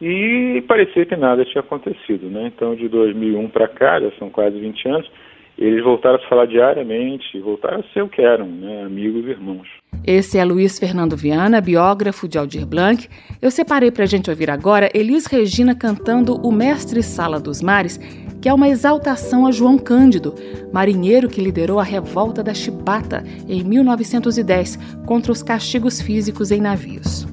e 0.00 0.62
parecia 0.66 1.06
que 1.06 1.14
nada 1.14 1.44
tinha 1.44 1.60
acontecido, 1.60 2.28
né? 2.28 2.50
Então, 2.54 2.74
de 2.74 2.88
2001 2.88 3.48
para 3.48 3.68
cá, 3.68 4.00
já 4.00 4.10
são 4.18 4.28
quase 4.28 4.58
20 4.58 4.88
anos, 4.88 5.10
eles 5.56 5.82
voltaram 5.84 6.16
a 6.16 6.20
se 6.20 6.28
falar 6.28 6.46
diariamente, 6.46 7.38
voltaram 7.40 7.80
a 7.80 7.92
ser 7.92 8.02
o 8.02 8.08
que 8.08 8.20
eram, 8.20 8.46
né? 8.46 8.84
amigos 8.84 9.24
e 9.24 9.30
irmãos. 9.30 9.68
Esse 10.06 10.36
é 10.36 10.44
Luiz 10.44 10.78
Fernando 10.78 11.16
Viana, 11.16 11.60
biógrafo 11.60 12.28
de 12.28 12.36
Aldir 12.36 12.66
Blanc. 12.66 13.08
Eu 13.40 13.50
separei 13.50 13.90
para 13.90 14.02
a 14.02 14.06
gente 14.06 14.28
ouvir 14.28 14.50
agora 14.50 14.90
Elis 14.92 15.26
Regina 15.26 15.74
cantando 15.74 16.34
O 16.46 16.52
Mestre 16.52 17.02
Sala 17.02 17.40
dos 17.40 17.62
Mares, 17.62 17.98
que 18.42 18.48
é 18.48 18.52
uma 18.52 18.68
exaltação 18.68 19.46
a 19.46 19.52
João 19.52 19.78
Cândido, 19.78 20.34
marinheiro 20.72 21.28
que 21.28 21.40
liderou 21.40 21.80
a 21.80 21.84
revolta 21.84 22.42
da 22.42 22.52
Chibata 22.52 23.22
em 23.48 23.64
1910 23.64 24.76
contra 25.06 25.32
os 25.32 25.42
castigos 25.42 26.02
físicos 26.02 26.50
em 26.50 26.60
navios. 26.60 27.26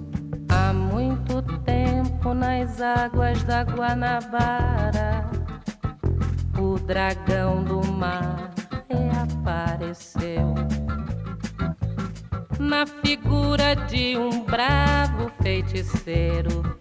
Há 0.47 0.71
muito 0.71 1.41
tempo 1.65 2.33
nas 2.33 2.81
águas 2.81 3.43
da 3.43 3.63
Guanabara 3.63 5.40
o 6.61 6.77
dragão 6.79 7.63
do 7.63 7.85
mar 7.87 8.51
reapareceu 8.87 10.53
na 12.59 12.85
figura 12.85 13.75
de 13.75 14.15
um 14.17 14.43
bravo 14.43 15.31
feiticeiro 15.41 16.79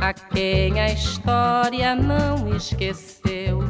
a 0.00 0.12
quem 0.12 0.80
a 0.80 0.92
história 0.92 1.94
não 1.94 2.54
esqueceu. 2.54 3.60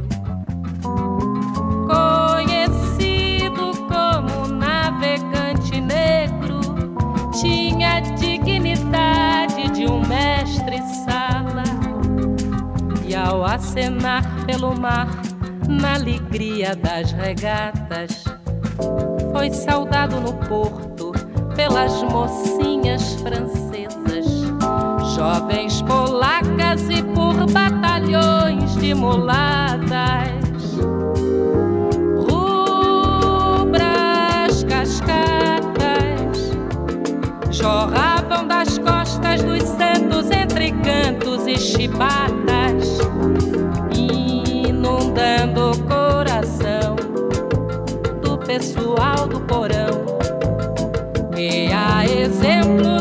Conhecido 1.86 3.70
como 3.88 4.48
navegante 4.48 5.80
negro, 5.80 6.60
tinha 7.40 7.96
a 7.96 8.00
dignidade 8.00 9.70
de 9.70 9.86
um 9.86 10.00
mestre 10.06 10.82
ao 13.24 13.42
acenar 13.44 14.22
pelo 14.44 14.78
mar, 14.78 15.08
na 15.66 15.94
alegria 15.94 16.76
das 16.76 17.10
regatas, 17.12 18.22
foi 19.32 19.50
saudado 19.50 20.20
no 20.20 20.34
porto 20.34 21.12
pelas 21.56 22.02
mocinhas 22.02 23.14
francesas, 23.14 24.26
jovens 25.16 25.80
polacas 25.82 26.82
e 26.90 27.02
por 27.02 27.50
batalhões 27.50 28.76
de 28.76 28.92
mulatas. 28.94 30.44
Rubras 33.38 34.64
cascatas 34.64 36.52
jorravam 37.50 38.46
das 38.46 38.76
costas 38.78 39.42
dos 39.42 39.62
santos 39.62 40.30
entre 40.30 40.72
cantos 40.72 41.46
e 41.46 41.56
chibatas, 41.56 42.43
pessoal 48.58 49.26
do 49.26 49.40
porão. 49.40 50.06
E 51.36 51.72
a 51.72 52.06
exemplo 52.06 52.93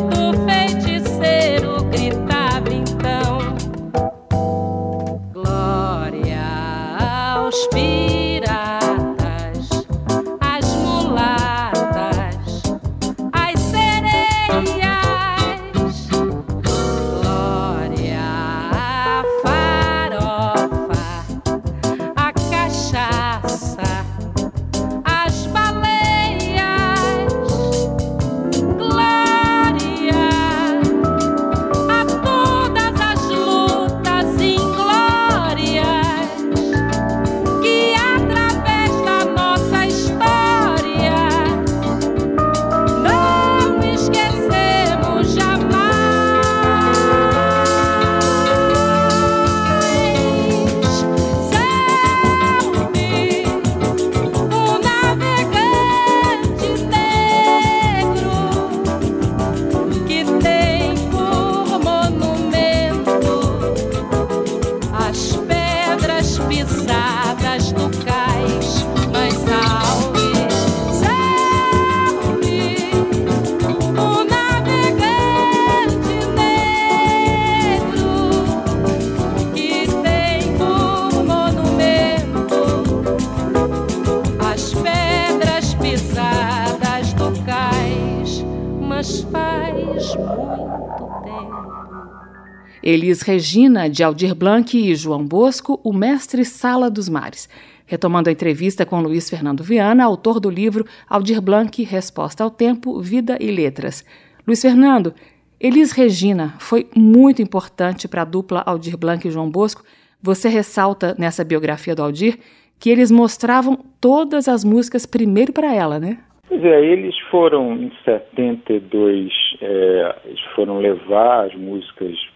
Elis 92.83 93.21
Regina, 93.21 93.89
de 93.89 94.03
Aldir 94.03 94.35
Blanc 94.35 94.77
e 94.77 94.93
João 94.93 95.25
Bosco, 95.25 95.79
o 95.85 95.93
mestre 95.93 96.43
Sala 96.43 96.91
dos 96.91 97.07
Mares. 97.07 97.47
Retomando 97.85 98.27
a 98.27 98.31
entrevista 98.33 98.85
com 98.85 98.99
Luiz 98.99 99.29
Fernando 99.29 99.63
Viana, 99.63 100.03
autor 100.03 100.37
do 100.37 100.49
livro 100.49 100.83
Aldir 101.09 101.41
Blanc, 101.41 101.81
Resposta 101.81 102.43
ao 102.43 102.51
Tempo, 102.51 102.99
Vida 102.99 103.37
e 103.39 103.49
Letras. 103.51 104.05
Luiz 104.45 104.61
Fernando, 104.61 105.13
Elis 105.61 105.93
Regina 105.93 106.55
foi 106.59 106.89
muito 106.93 107.41
importante 107.41 108.05
para 108.05 108.23
a 108.23 108.25
dupla 108.25 108.61
Aldir 108.65 108.97
Blanc 108.97 109.25
e 109.25 109.31
João 109.31 109.49
Bosco. 109.49 109.81
Você 110.21 110.49
ressalta 110.49 111.15
nessa 111.17 111.45
biografia 111.45 111.95
do 111.95 112.03
Aldir 112.03 112.37
que 112.77 112.89
eles 112.89 113.09
mostravam 113.09 113.79
todas 114.01 114.49
as 114.49 114.65
músicas 114.65 115.05
primeiro 115.05 115.53
para 115.53 115.73
ela, 115.73 116.01
né? 116.01 116.17
Pois 116.49 116.61
é, 116.65 116.85
eles 116.85 117.17
foram 117.31 117.77
em 117.77 117.91
72, 118.03 119.31
é, 119.61 120.15
eles 120.25 120.41
foram 120.53 120.79
levar 120.79 121.45
as 121.45 121.55
músicas 121.55 122.32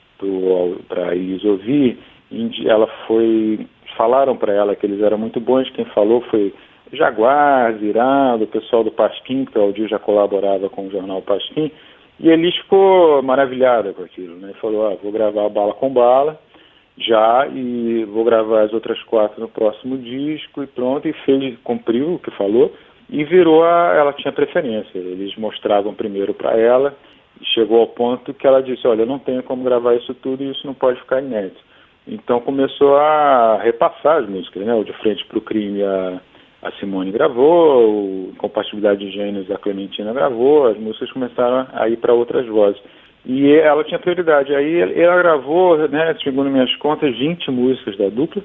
para 0.88 1.10
a 1.10 1.16
Elis 1.16 1.44
ouvir. 1.44 1.98
Ela 2.66 2.88
foi, 3.08 3.66
falaram 3.96 4.36
para 4.36 4.54
ela 4.54 4.76
que 4.76 4.86
eles 4.86 5.02
eram 5.02 5.18
muito 5.18 5.40
bons. 5.40 5.70
Quem 5.72 5.86
falou 5.86 6.22
foi 6.30 6.54
Jaguar, 6.92 7.74
Zirado, 7.78 8.44
o 8.44 8.48
pessoal 8.48 8.84
do 8.84 8.92
Pasquim, 8.92 9.46
que 9.46 9.58
o 9.58 9.62
Aldir 9.62 9.88
já 9.88 10.00
colaborava 10.00 10.70
com 10.70 10.88
o 10.88 10.92
jornal 10.92 11.22
Pasquim. 11.22 11.72
E 12.20 12.30
Elis 12.30 12.56
ficou 12.58 13.22
maravilhada 13.22 13.94
com 13.94 14.04
aquilo, 14.04 14.36
né? 14.38 14.54
Falou, 14.60 14.88
ah, 14.88 14.98
vou 15.02 15.12
gravar 15.12 15.50
Bala 15.50 15.74
com 15.74 15.90
Bala 15.90 16.40
já 16.98 17.48
e 17.54 18.04
vou 18.06 18.24
gravar 18.24 18.64
as 18.64 18.74
outras 18.74 19.02
quatro 19.04 19.40
no 19.40 19.48
próximo 19.48 19.98
disco 19.98 20.64
e 20.64 20.68
pronto, 20.68 21.08
e 21.08 21.14
fez, 21.14 21.56
cumpriu 21.64 22.16
o 22.16 22.20
que 22.20 22.32
falou 22.32 22.74
e 23.10 23.24
virou 23.24 23.64
a, 23.64 23.94
ela 23.96 24.14
tinha 24.14 24.34
preferência. 24.34 24.98
Eles 24.98 25.36
mostravam 25.38 25.94
primeiro 25.94 26.34
para 26.34 26.58
ela 26.58 26.96
chegou 27.54 27.80
ao 27.80 27.88
ponto 27.88 28.34
que 28.34 28.48
ela 28.48 28.62
disse, 28.62 28.88
olha, 28.88 29.02
eu 29.02 29.08
não 29.08 29.20
tenho 29.20 29.44
como 29.44 29.64
gravar 29.64 29.96
isso 29.96 30.14
tudo 30.16 30.44
e 30.44 30.52
isso 30.52 30.66
não 30.66 30.74
pode 30.74 31.00
ficar 31.00 31.22
inédito. 31.22 31.60
Então 32.08 32.40
começou 32.40 32.96
a 32.96 33.60
repassar 33.62 34.24
as 34.24 34.30
músicas, 34.30 34.66
né? 34.66 34.74
O 34.74 34.84
De 34.84 34.94
Frente 34.94 35.26
para 35.26 35.38
o 35.38 35.42
Crime 35.42 35.84
a, 35.84 36.22
a 36.64 36.72
Simone 36.74 37.12
gravou, 37.12 38.30
o 38.30 38.34
Compatibilidade 38.38 39.00
de 39.00 39.12
Gêneros 39.12 39.52
a 39.52 39.58
Clementina 39.58 40.14
gravou, 40.14 40.68
as 40.68 40.78
músicas 40.78 41.12
começaram 41.12 41.68
a 41.74 41.90
ir 41.90 41.98
para 41.98 42.14
outras 42.14 42.48
vozes. 42.48 42.82
E 43.26 43.52
ela 43.56 43.84
tinha 43.84 44.00
prioridade. 44.00 44.56
Aí 44.56 44.80
ela 45.02 45.18
gravou, 45.18 45.78
né, 45.90 46.16
segundo 46.24 46.50
minhas 46.50 46.74
contas, 46.78 47.14
20 47.18 47.52
músicas 47.52 47.98
da 47.98 48.08
dupla. 48.08 48.42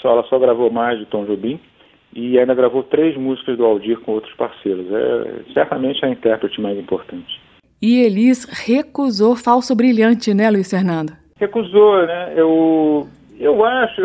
Só, 0.00 0.12
ela 0.12 0.22
só 0.24 0.38
gravou 0.38 0.70
mais 0.70 0.98
de 0.98 1.04
Tom 1.04 1.26
Jobim. 1.26 1.60
E 2.14 2.38
ainda 2.38 2.54
gravou 2.54 2.82
três 2.82 3.14
músicas 3.14 3.58
do 3.58 3.66
Aldir 3.66 4.00
com 4.00 4.12
outros 4.12 4.32
parceiros. 4.34 4.86
É 4.90 5.52
certamente 5.52 6.02
a 6.02 6.08
intérprete 6.08 6.62
mais 6.62 6.78
importante. 6.78 7.45
E 7.80 8.02
Elis 8.02 8.44
recusou 8.66 9.36
Falso 9.36 9.74
Brilhante, 9.76 10.32
né, 10.32 10.50
Luiz 10.50 10.70
Fernando? 10.70 11.12
Recusou, 11.38 12.06
né? 12.06 12.32
Eu, 12.34 13.06
eu 13.38 13.64
acho, 13.64 14.00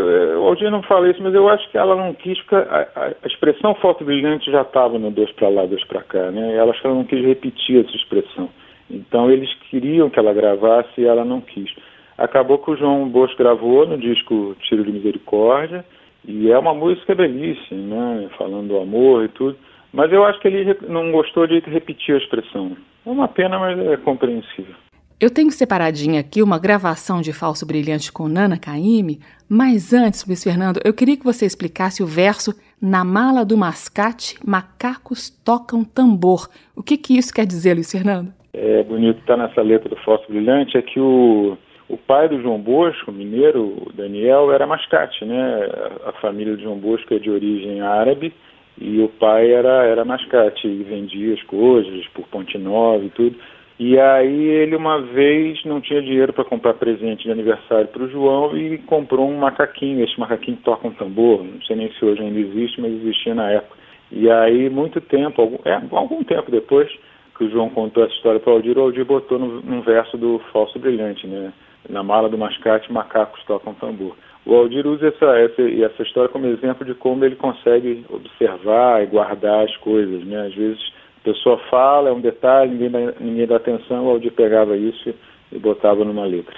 Aldir 0.45 0.69
não 0.69 0.83
fala 0.83 1.09
isso, 1.09 1.23
mas 1.23 1.33
eu 1.33 1.47
acho 1.47 1.69
que 1.71 1.77
ela 1.77 1.95
não 1.95 2.13
quis, 2.13 2.37
a, 2.51 2.57
a, 2.57 3.05
a 3.23 3.27
expressão 3.27 3.73
Falso 3.75 4.03
Brilhante 4.03 4.51
já 4.51 4.61
estava 4.61 4.99
no 4.99 5.09
dois 5.09 5.31
para 5.31 5.47
lá, 5.47 5.65
dois 5.65 5.83
para 5.85 6.03
cá, 6.03 6.31
né? 6.31 6.55
Ela 6.55 6.71
acho 6.71 6.81
que 6.81 6.87
ela 6.87 6.97
não 6.97 7.05
quis 7.05 7.23
repetir 7.23 7.85
essa 7.85 7.95
expressão. 7.95 8.49
Então 8.89 9.31
eles 9.31 9.49
queriam 9.69 10.09
que 10.09 10.19
ela 10.19 10.33
gravasse 10.33 10.99
e 10.99 11.05
ela 11.05 11.23
não 11.23 11.39
quis. 11.39 11.71
Acabou 12.17 12.59
que 12.59 12.71
o 12.71 12.77
João 12.77 13.07
Bosco 13.07 13.37
gravou 13.37 13.87
no 13.87 13.97
disco 13.97 14.55
Tiro 14.61 14.83
de 14.83 14.91
Misericórdia, 14.91 15.85
e 16.27 16.51
é 16.51 16.57
uma 16.57 16.73
música 16.73 17.15
belíssima, 17.15 17.95
né? 17.95 18.29
Falando 18.37 18.67
do 18.67 18.77
amor 18.79 19.25
e 19.25 19.29
tudo. 19.29 19.57
Mas 19.93 20.11
eu 20.11 20.23
acho 20.23 20.39
que 20.39 20.47
ele 20.47 20.77
não 20.87 21.11
gostou 21.11 21.47
de 21.47 21.59
repetir 21.59 22.15
a 22.15 22.17
expressão. 22.17 22.77
É 23.05 23.09
uma 23.09 23.27
pena, 23.27 23.57
mas 23.59 23.77
é 23.79 23.97
compreensível. 23.97 24.75
Eu 25.19 25.29
tenho 25.29 25.51
separadinha 25.51 26.19
aqui 26.19 26.41
uma 26.41 26.57
gravação 26.57 27.21
de 27.21 27.31
Falso 27.31 27.63
Brilhante 27.63 28.11
com 28.11 28.27
Nana 28.27 28.57
Caymmi, 28.57 29.19
mas 29.47 29.93
antes, 29.93 30.25
Luiz 30.25 30.43
Fernando, 30.43 30.79
eu 30.83 30.93
queria 30.93 31.15
que 31.15 31.23
você 31.23 31.45
explicasse 31.45 32.01
o 32.01 32.07
verso 32.07 32.53
Na 32.81 33.03
mala 33.03 33.45
do 33.45 33.55
mascate, 33.55 34.35
macacos 34.43 35.29
tocam 35.29 35.83
tambor. 35.83 36.49
O 36.75 36.81
que, 36.81 36.97
que 36.97 37.15
isso 37.15 37.31
quer 37.31 37.45
dizer, 37.45 37.75
Luiz 37.75 37.91
Fernando? 37.91 38.33
É 38.51 38.81
bonito 38.81 39.19
estar 39.19 39.37
tá 39.37 39.43
nessa 39.47 39.61
letra 39.61 39.87
do 39.87 39.95
Falso 39.97 40.25
Brilhante 40.27 40.75
é 40.75 40.81
que 40.81 40.99
o, 40.99 41.55
o 41.87 41.97
pai 41.97 42.27
do 42.27 42.41
João 42.41 42.59
Bosco, 42.59 43.11
mineiro, 43.11 43.77
o 43.85 43.93
Daniel, 43.93 44.51
era 44.51 44.65
mascate, 44.65 45.23
né? 45.23 45.69
A 46.05 46.13
família 46.13 46.55
do 46.55 46.63
João 46.63 46.79
Bosco 46.79 47.13
é 47.13 47.19
de 47.19 47.29
origem 47.29 47.81
árabe 47.81 48.33
e 48.81 48.99
o 48.99 49.07
pai 49.07 49.51
era, 49.51 49.85
era 49.85 50.03
mascate 50.03 50.67
e 50.67 50.83
vendia 50.83 51.35
as 51.35 51.43
coisas 51.43 52.07
por 52.07 52.27
Ponte 52.27 52.57
Nova 52.57 53.05
e 53.05 53.09
tudo. 53.09 53.37
E 53.79 53.99
aí 53.99 54.43
ele 54.43 54.75
uma 54.75 54.99
vez 55.01 55.63
não 55.65 55.79
tinha 55.79 56.01
dinheiro 56.01 56.33
para 56.33 56.43
comprar 56.43 56.73
presente 56.73 57.23
de 57.23 57.31
aniversário 57.31 57.87
para 57.87 58.03
o 58.03 58.09
João 58.09 58.57
e 58.57 58.79
comprou 58.79 59.29
um 59.29 59.37
macaquinho, 59.37 60.03
esse 60.03 60.19
macaquinho 60.19 60.57
toca 60.63 60.87
um 60.87 60.91
tambor, 60.91 61.43
não 61.43 61.61
sei 61.61 61.75
nem 61.75 61.91
se 61.93 62.03
hoje 62.03 62.21
ainda 62.21 62.39
existe, 62.39 62.81
mas 62.81 62.91
existia 62.91 63.35
na 63.35 63.51
época. 63.51 63.77
E 64.11 64.29
aí 64.29 64.69
muito 64.69 64.99
tempo, 64.99 65.41
algum, 65.41 65.57
é, 65.63 65.79
algum 65.91 66.23
tempo 66.23 66.49
depois 66.49 66.91
que 67.37 67.43
o 67.43 67.49
João 67.49 67.69
contou 67.69 68.03
essa 68.03 68.13
história 68.13 68.39
para 68.39 68.51
o 68.51 68.55
Aldir, 68.55 68.77
o 68.77 68.81
Aldir 68.81 69.05
botou 69.05 69.37
no, 69.37 69.61
num 69.61 69.81
verso 69.81 70.17
do 70.17 70.39
Falso 70.51 70.77
Brilhante, 70.79 71.25
né? 71.27 71.53
Na 71.89 72.03
mala 72.03 72.29
do 72.29 72.37
mascate, 72.37 72.91
macacos 72.91 73.43
tocam 73.45 73.73
tambor. 73.75 74.15
O 74.45 74.55
Aldir 74.55 74.87
usa 74.87 75.07
essa, 75.07 75.25
essa, 75.37 75.61
essa 75.61 76.03
história 76.03 76.29
como 76.29 76.47
exemplo 76.47 76.85
de 76.85 76.95
como 76.95 77.23
ele 77.23 77.35
consegue 77.35 78.03
observar 78.09 79.03
e 79.03 79.05
guardar 79.05 79.65
as 79.65 79.77
coisas, 79.77 80.23
né? 80.25 80.47
Às 80.47 80.55
vezes 80.55 80.79
a 81.21 81.23
pessoa 81.23 81.59
fala, 81.69 82.09
é 82.09 82.11
um 82.11 82.21
detalhe, 82.21 82.71
ninguém 82.71 82.89
dá, 82.89 83.13
ninguém 83.19 83.47
dá 83.47 83.57
atenção, 83.57 84.07
o 84.07 84.09
Aldir 84.09 84.31
pegava 84.31 84.75
isso 84.75 85.13
e 85.51 85.59
botava 85.59 86.03
numa 86.03 86.25
letra. 86.25 86.55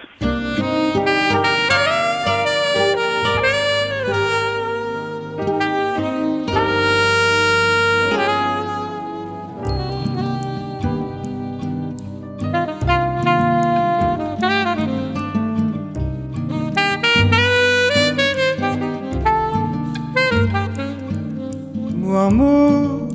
Amor 22.18 23.08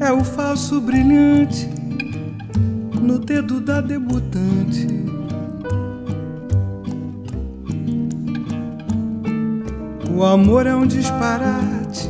é 0.00 0.12
o 0.12 0.22
falso 0.24 0.80
brilhante 0.80 1.68
no 3.00 3.18
dedo 3.18 3.60
da 3.60 3.80
debutante. 3.80 4.86
O 10.14 10.24
amor 10.24 10.66
é 10.66 10.74
um 10.74 10.86
disparate 10.86 12.08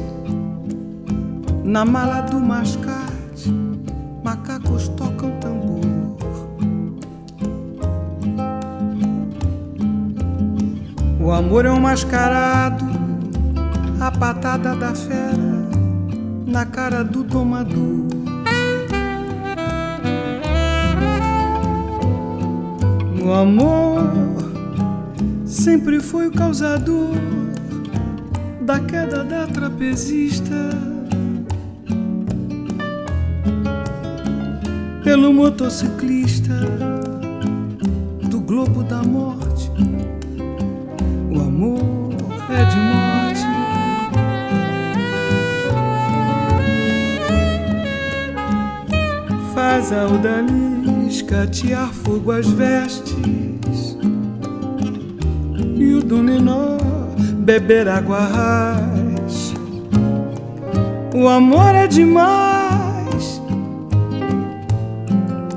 na 1.65 1.85
mala 1.85 2.21
do 2.21 2.39
mascate. 2.39 3.51
Macacos 4.23 4.89
tocam 4.89 5.31
tambor. 5.41 5.81
O 11.21 11.33
amor 11.33 11.65
é 11.65 11.71
um 11.71 11.81
mascarado, 11.81 12.85
a 14.07 14.11
patada 14.11 14.77
da 14.77 14.95
fera 14.95 15.67
na 16.47 16.67
cara 16.67 17.03
do 17.03 17.25
domador. 17.25 18.05
O 23.25 23.33
amor 23.33 24.03
sempre 25.47 26.01
foi 26.01 26.27
o 26.27 26.33
causador 26.33 27.17
da 28.61 28.79
queda 28.79 29.25
da 29.25 29.47
trapezista. 29.47 30.69
Pelo 35.03 35.33
motociclista 35.33 36.53
do 38.29 38.39
globo 38.41 38.83
da 38.83 39.03
morte. 39.03 39.44
Faz 49.85 49.93
a 49.93 50.07
odalisca 50.07 51.47
tirar 51.47 51.93
fogo 51.93 52.33
às 52.33 52.49
vestes. 52.49 53.99
E 55.77 55.93
o 55.93 56.03
dominó 56.03 56.79
beber 57.41 57.87
água 57.87 58.21
raiz. 58.21 59.53
O 61.15 61.29
amor 61.29 61.75
é 61.75 61.87
demais, 61.87 63.43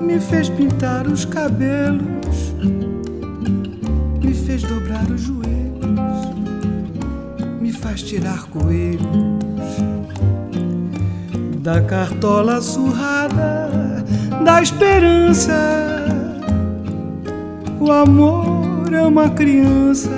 me 0.02 0.20
fez 0.20 0.50
pintar 0.50 1.08
os 1.08 1.24
cabelos, 1.24 2.54
me 4.22 4.34
fez 4.34 4.62
dobrar 4.62 5.10
os 5.10 5.22
joelhos, 5.22 6.28
me 7.62 7.72
faz 7.72 8.04
tirar 8.04 8.44
coelhos. 8.48 9.38
Da 11.60 11.80
cartola 11.82 12.62
surrada 12.62 12.97
da 14.48 14.62
esperança. 14.62 16.06
O 17.82 17.92
amor 17.92 18.94
é 18.94 19.02
uma 19.02 19.30
criança 19.30 20.10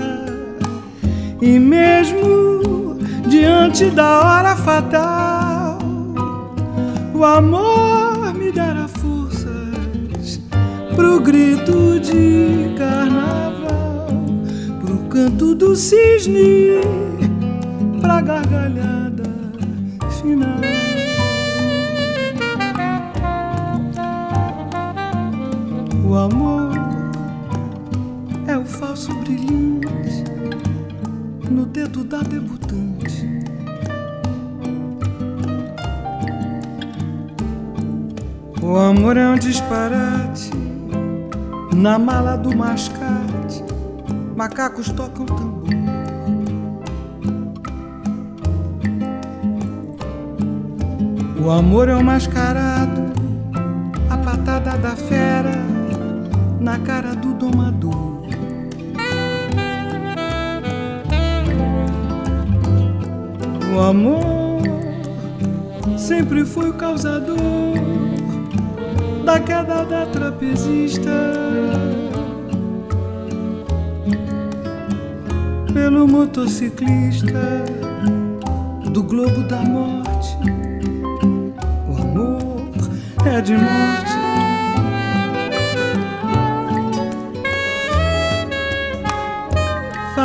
e 1.42 1.58
mesmo 1.58 3.00
diante 3.28 3.90
da 3.90 4.20
hora 4.22 4.56
fatal, 4.56 5.80
o 7.12 7.24
amor 7.26 8.32
me 8.36 8.52
dará 8.52 8.88
forças 8.88 10.40
pro 10.96 11.20
grito 11.20 12.00
de 12.00 12.76
carnaval, 12.78 14.10
pro 14.80 14.98
canto 15.10 15.56
do 15.56 15.76
cisne, 15.76 16.82
pra 18.00 18.22
gargalhada 18.22 19.24
final. 20.22 20.79
O 26.10 26.16
amor 26.16 26.72
é 28.48 28.58
o 28.58 28.66
falso 28.66 29.14
brilhante 29.18 30.24
no 31.52 31.68
dedo 31.68 32.04
da 32.04 32.22
debutante. 32.22 33.28
O 38.60 38.76
amor 38.76 39.18
é 39.18 39.30
um 39.30 39.36
disparate 39.36 40.50
na 41.76 42.00
mala 42.00 42.38
do 42.38 42.58
mascate. 42.58 43.64
Macacos 44.36 44.92
tocam 44.92 45.28
tambor. 45.28 45.70
O 51.40 51.52
amor 51.52 51.88
é 51.88 51.96
um 51.96 52.02
mascarado, 52.02 53.14
a 54.10 54.18
patada 54.18 54.76
da 54.76 54.96
fera 54.96 55.79
na 56.60 56.78
cara 56.80 57.16
do 57.16 57.34
domador. 57.34 58.20
O 63.74 63.80
amor 63.80 64.62
sempre 65.98 66.44
foi 66.44 66.70
o 66.70 66.74
causador 66.74 67.76
da 69.24 69.40
queda 69.40 69.86
da 69.86 70.06
trapezista. 70.08 71.10
Pelo 75.74 76.08
motociclista 76.08 77.64
do 78.92 79.04
globo 79.04 79.44
da 79.44 79.62
morte. 79.62 80.36
O 81.88 82.02
amor 82.02 82.70
é 83.26 83.40
de 83.40 83.54
morte. 83.54 84.09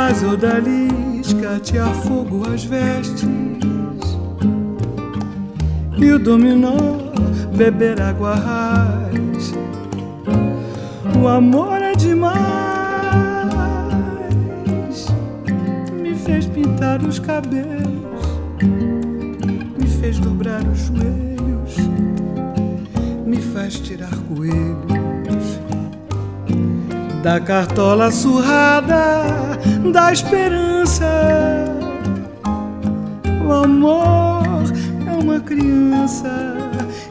Faz 0.05 0.21
odalisca 0.21 1.59
te 1.59 1.79
a 1.79 1.87
fogo 1.87 2.47
as 2.47 2.63
vestes. 2.63 3.27
E 5.97 6.11
o 6.11 6.19
dominó 6.19 6.77
beber 7.57 7.99
água 7.99 8.35
raiz. 8.35 9.51
O 11.19 11.27
amor 11.27 11.81
é 11.81 11.93
demais, 11.93 12.35
me 15.99 16.13
fez 16.13 16.45
pintar 16.45 17.01
os 17.01 17.17
cabelos, 17.17 18.21
me 18.61 19.87
fez 19.87 20.19
dobrar 20.19 20.61
os 20.67 20.81
joelhos, 20.81 21.77
me 23.25 23.37
faz 23.41 23.79
tirar 23.79 24.15
coelhos 24.27 25.14
da 27.25 27.39
cartola 27.39 28.11
surrada 28.11 29.25
da 29.91 30.13
esperança. 30.13 31.09
O 33.43 33.51
amor 33.51 34.43
é 35.07 35.11
uma 35.11 35.39
criança 35.39 36.55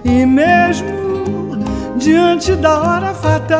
e 0.04 0.24
mesmo 0.24 1.58
diante 1.96 2.54
da 2.54 2.78
hora 2.78 3.12
fatal, 3.12 3.56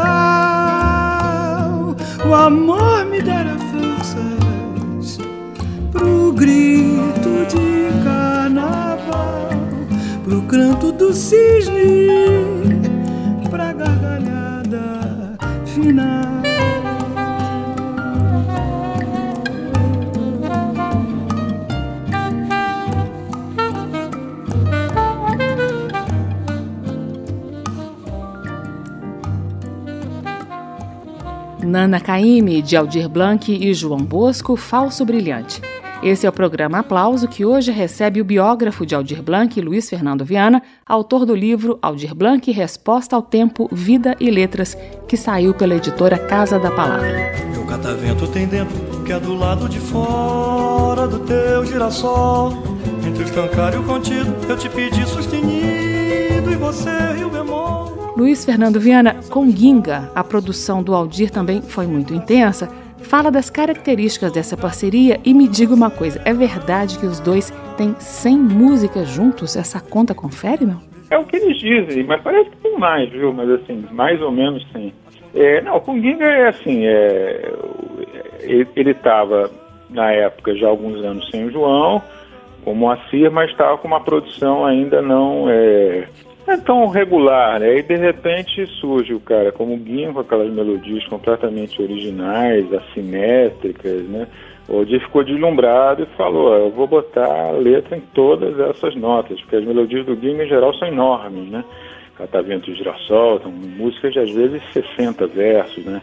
o 2.24 2.32
amor 2.32 3.04
me 3.06 3.20
dará 3.20 3.56
forças 3.72 5.18
pro 5.90 6.32
grito 6.34 7.46
de 7.48 7.90
carnaval, 8.04 9.48
pro 10.22 10.40
canto 10.42 10.92
do 10.92 11.12
cisne, 11.12 12.06
pra 13.50 13.72
gargalhada 13.72 15.36
final. 15.66 16.13
Nana 31.74 31.98
Caymmi, 31.98 32.62
de 32.62 32.76
Aldir 32.76 33.08
Blanc 33.08 33.52
e 33.52 33.74
João 33.74 33.98
Bosco, 33.98 34.54
Falso 34.54 35.04
Brilhante. 35.04 35.60
Esse 36.04 36.24
é 36.24 36.28
o 36.28 36.32
programa 36.32 36.78
Aplauso 36.78 37.26
que 37.26 37.44
hoje 37.44 37.72
recebe 37.72 38.20
o 38.20 38.24
biógrafo 38.24 38.86
de 38.86 38.94
Aldir 38.94 39.20
Blanc, 39.20 39.60
Luiz 39.60 39.90
Fernando 39.90 40.24
Viana, 40.24 40.62
autor 40.86 41.26
do 41.26 41.34
livro 41.34 41.76
Aldir 41.82 42.14
Blanc 42.14 42.48
Resposta 42.52 43.16
ao 43.16 43.22
Tempo, 43.22 43.68
Vida 43.72 44.14
e 44.20 44.30
Letras, 44.30 44.78
que 45.08 45.16
saiu 45.16 45.52
pela 45.52 45.74
editora 45.74 46.16
Casa 46.16 46.60
da 46.60 46.70
Palavra. 46.70 47.32
Meu 47.50 47.64
catavento 47.64 48.28
tem 48.28 48.46
dentro, 48.46 49.02
que 49.04 49.12
é 49.12 49.18
do 49.18 49.34
lado 49.34 49.68
de 49.68 49.80
fora 49.80 51.08
do 51.08 51.18
teu 51.26 51.66
girassol. 51.66 52.52
Entre 53.04 53.24
o 53.24 53.26
estancário 53.26 53.82
contido, 53.82 54.32
eu 54.48 54.56
te 54.56 54.68
pedi 54.68 55.04
sustenido 55.08 56.52
e 56.52 56.54
você 56.54 57.16
e 57.18 57.24
o 57.24 57.30
bemol. 57.30 57.63
Luiz 58.16 58.44
Fernando 58.44 58.78
Viana, 58.78 59.16
com 59.28 59.50
Ginga, 59.50 60.08
a 60.14 60.22
produção 60.22 60.84
do 60.84 60.94
Aldir 60.94 61.32
também 61.32 61.60
foi 61.60 61.84
muito 61.84 62.14
intensa. 62.14 62.68
Fala 62.98 63.28
das 63.28 63.50
características 63.50 64.30
dessa 64.30 64.56
parceria 64.56 65.18
e 65.24 65.34
me 65.34 65.48
diga 65.48 65.74
uma 65.74 65.90
coisa: 65.90 66.22
é 66.24 66.32
verdade 66.32 66.96
que 66.96 67.06
os 67.06 67.18
dois 67.18 67.50
têm 67.76 67.92
100 67.98 68.38
músicas 68.38 69.08
juntos? 69.08 69.56
Essa 69.56 69.80
conta 69.80 70.14
confere, 70.14 70.64
não? 70.64 70.80
É 71.10 71.18
o 71.18 71.24
que 71.24 71.36
eles 71.36 71.58
dizem, 71.58 72.04
mas 72.04 72.22
parece 72.22 72.50
que 72.50 72.56
tem 72.58 72.78
mais, 72.78 73.10
viu? 73.10 73.32
Mas 73.32 73.50
assim, 73.50 73.84
mais 73.90 74.22
ou 74.22 74.30
menos 74.30 74.64
sim. 74.72 74.92
É, 75.34 75.60
não, 75.62 75.82
o 75.84 76.00
Ginga 76.00 76.24
é 76.24 76.48
assim, 76.48 76.86
é, 76.86 77.52
ele 78.44 78.92
estava 78.92 79.50
na 79.90 80.12
época 80.12 80.54
já 80.54 80.68
alguns 80.68 81.04
anos 81.04 81.28
sem 81.30 81.46
o 81.46 81.50
João, 81.50 82.00
com 82.64 82.72
o 82.72 82.76
Moacir, 82.76 83.28
mas 83.32 83.50
estava 83.50 83.76
com 83.76 83.88
uma 83.88 84.00
produção 84.00 84.64
ainda 84.64 85.02
não 85.02 85.50
é, 85.50 86.06
é 86.46 86.56
tão 86.58 86.86
regular, 86.88 87.60
né? 87.60 87.78
E 87.78 87.82
de 87.82 87.96
repente 87.96 88.66
surge 88.80 89.14
o 89.14 89.20
cara 89.20 89.50
como 89.52 89.76
Guinho 89.76 90.12
com 90.12 90.20
aquelas 90.20 90.52
melodias 90.52 91.04
completamente 91.06 91.80
originais, 91.80 92.72
assimétricas, 92.72 94.02
né? 94.08 94.26
O 94.68 94.78
Odir 94.78 95.00
ficou 95.00 95.22
deslumbrado 95.22 96.04
e 96.04 96.16
falou, 96.16 96.54
eu 96.54 96.70
vou 96.70 96.86
botar 96.86 97.26
a 97.26 97.50
letra 97.50 97.96
em 97.96 98.00
todas 98.14 98.58
essas 98.58 98.96
notas, 98.96 99.38
porque 99.40 99.56
as 99.56 99.64
melodias 99.64 100.06
do 100.06 100.16
Guinho 100.16 100.42
em 100.42 100.48
geral 100.48 100.74
são 100.74 100.88
enormes, 100.88 101.50
né? 101.50 101.64
Catavento 102.16 102.70
e 102.70 102.74
Girassol, 102.74 103.40
são 103.40 103.50
músicas 103.50 104.12
de 104.12 104.20
às 104.20 104.30
vezes 104.30 104.62
60 104.72 105.26
versos, 105.26 105.84
né? 105.84 106.00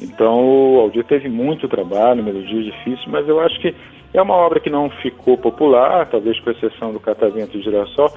Então 0.00 0.44
o 0.44 0.80
Aldir 0.80 1.04
teve 1.04 1.28
muito 1.28 1.68
trabalho, 1.68 2.22
melodias 2.22 2.64
difíceis, 2.64 3.06
mas 3.06 3.28
eu 3.28 3.40
acho 3.40 3.58
que 3.60 3.74
é 4.12 4.22
uma 4.22 4.34
obra 4.34 4.60
que 4.60 4.70
não 4.70 4.90
ficou 4.90 5.36
popular, 5.36 6.06
talvez 6.08 6.38
com 6.40 6.50
exceção 6.50 6.92
do 6.92 7.00
Catavento 7.00 7.56
e 7.56 7.62
Girassol, 7.62 8.12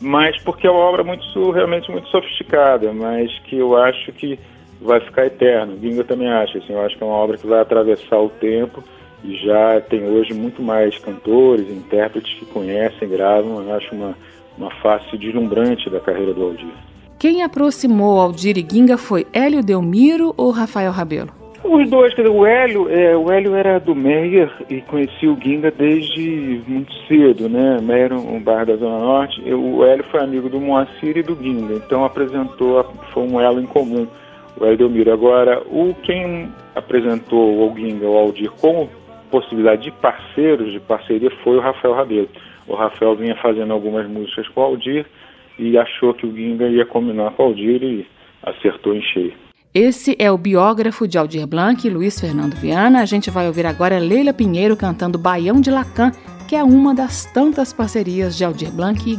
mas 0.00 0.40
porque 0.42 0.66
é 0.66 0.70
uma 0.70 0.80
obra 0.80 1.02
muito 1.02 1.50
realmente 1.50 1.90
muito 1.90 2.08
sofisticada, 2.08 2.92
mas 2.92 3.30
que 3.40 3.56
eu 3.56 3.76
acho 3.76 4.12
que 4.12 4.38
vai 4.80 5.00
ficar 5.00 5.26
eterno. 5.26 5.76
Ginga 5.78 6.04
também 6.04 6.28
acha, 6.28 6.58
assim, 6.58 6.72
eu 6.72 6.80
acho 6.82 6.96
que 6.96 7.02
é 7.02 7.06
uma 7.06 7.16
obra 7.16 7.36
que 7.36 7.46
vai 7.46 7.60
atravessar 7.60 8.18
o 8.18 8.28
tempo 8.28 8.82
e 9.24 9.36
já 9.36 9.80
tem 9.80 10.04
hoje 10.04 10.32
muito 10.32 10.62
mais 10.62 10.96
cantores, 10.98 11.68
intérpretes 11.68 12.32
que 12.34 12.46
conhecem, 12.46 13.08
gravam, 13.08 13.62
eu 13.62 13.74
acho 13.74 13.94
uma, 13.94 14.14
uma 14.56 14.70
face 14.76 15.16
deslumbrante 15.16 15.90
da 15.90 15.98
carreira 15.98 16.32
do 16.32 16.44
Aldir. 16.44 16.72
Quem 17.18 17.42
aproximou 17.42 18.20
Aldir 18.20 18.56
e 18.56 18.66
Ginga 18.70 18.96
foi 18.96 19.26
Hélio 19.32 19.62
Delmiro 19.62 20.32
ou 20.36 20.52
Rafael 20.52 20.92
Rabelo? 20.92 21.37
Os 21.70 21.90
dois, 21.90 22.14
quer 22.14 22.22
dizer, 22.22 22.34
o 22.34 22.46
Hélio, 22.46 22.88
é, 22.88 23.14
o 23.14 23.30
Hélio 23.30 23.54
era 23.54 23.78
do 23.78 23.94
Meyer 23.94 24.50
e 24.70 24.80
conhecia 24.80 25.30
o 25.30 25.38
Ginga 25.38 25.70
desde 25.70 26.62
muito 26.66 26.90
cedo, 27.06 27.46
né? 27.46 27.78
Meyer 27.82 28.14
um 28.14 28.40
bairro 28.40 28.68
da 28.68 28.76
Zona 28.76 28.98
Norte. 28.98 29.42
O 29.52 29.84
Hélio 29.84 30.02
foi 30.04 30.22
amigo 30.22 30.48
do 30.48 30.58
Moacir 30.58 31.18
e 31.18 31.22
do 31.22 31.34
Ginga, 31.34 31.74
então 31.74 32.06
apresentou, 32.06 32.82
foi 33.12 33.22
um 33.22 33.38
elo 33.38 33.60
em 33.60 33.66
comum, 33.66 34.08
o 34.58 34.64
Hélio 34.64 34.78
Delmiro. 34.78 35.12
Agora, 35.12 35.62
o 35.66 35.94
quem 36.02 36.48
apresentou 36.74 37.70
o 37.70 37.76
Ginga, 37.76 38.08
o 38.08 38.16
Aldir, 38.16 38.50
como 38.52 38.88
possibilidade 39.30 39.82
de 39.82 39.90
parceiros, 39.90 40.72
de 40.72 40.80
parceria, 40.80 41.30
foi 41.44 41.58
o 41.58 41.60
Rafael 41.60 41.92
Rabelo. 41.92 42.28
O 42.66 42.74
Rafael 42.76 43.14
vinha 43.14 43.36
fazendo 43.36 43.74
algumas 43.74 44.08
músicas 44.08 44.48
com 44.48 44.62
o 44.62 44.64
Aldir 44.64 45.04
e 45.58 45.76
achou 45.76 46.14
que 46.14 46.26
o 46.26 46.34
Ginga 46.34 46.66
ia 46.66 46.86
combinar 46.86 47.32
com 47.32 47.42
o 47.42 47.46
Aldir 47.48 47.82
e 47.82 48.06
acertou 48.42 48.94
em 48.94 49.02
cheio. 49.02 49.47
Esse 49.80 50.16
é 50.18 50.28
o 50.28 50.36
biógrafo 50.36 51.06
de 51.06 51.16
Aldir 51.16 51.46
Blanc 51.46 51.88
Luiz 51.88 52.18
Fernando 52.18 52.56
Viana. 52.56 53.00
A 53.00 53.04
gente 53.04 53.30
vai 53.30 53.46
ouvir 53.46 53.64
agora 53.64 54.00
Leila 54.00 54.32
Pinheiro 54.32 54.76
cantando 54.76 55.16
Baião 55.16 55.60
de 55.60 55.70
Lacan, 55.70 56.10
que 56.48 56.56
é 56.56 56.64
uma 56.64 56.92
das 56.92 57.26
tantas 57.26 57.72
parcerias 57.72 58.36
de 58.36 58.44
Aldir 58.44 58.72
Blanc 58.72 59.08
e 59.08 59.14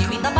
you 0.00 0.10
in 0.12 0.22
the 0.22 0.39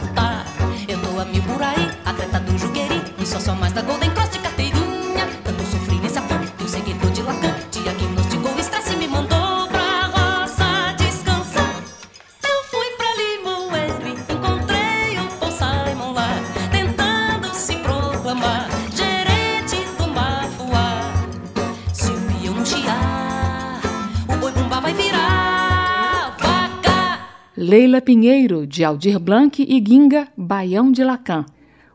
Pinheiro, 28.01 28.67
de 28.67 28.83
Aldir 28.83 29.19
Blanc 29.19 29.63
e 29.63 29.83
Ginga, 29.85 30.27
Baião 30.35 30.91
de 30.91 31.03
Lacan. 31.03 31.45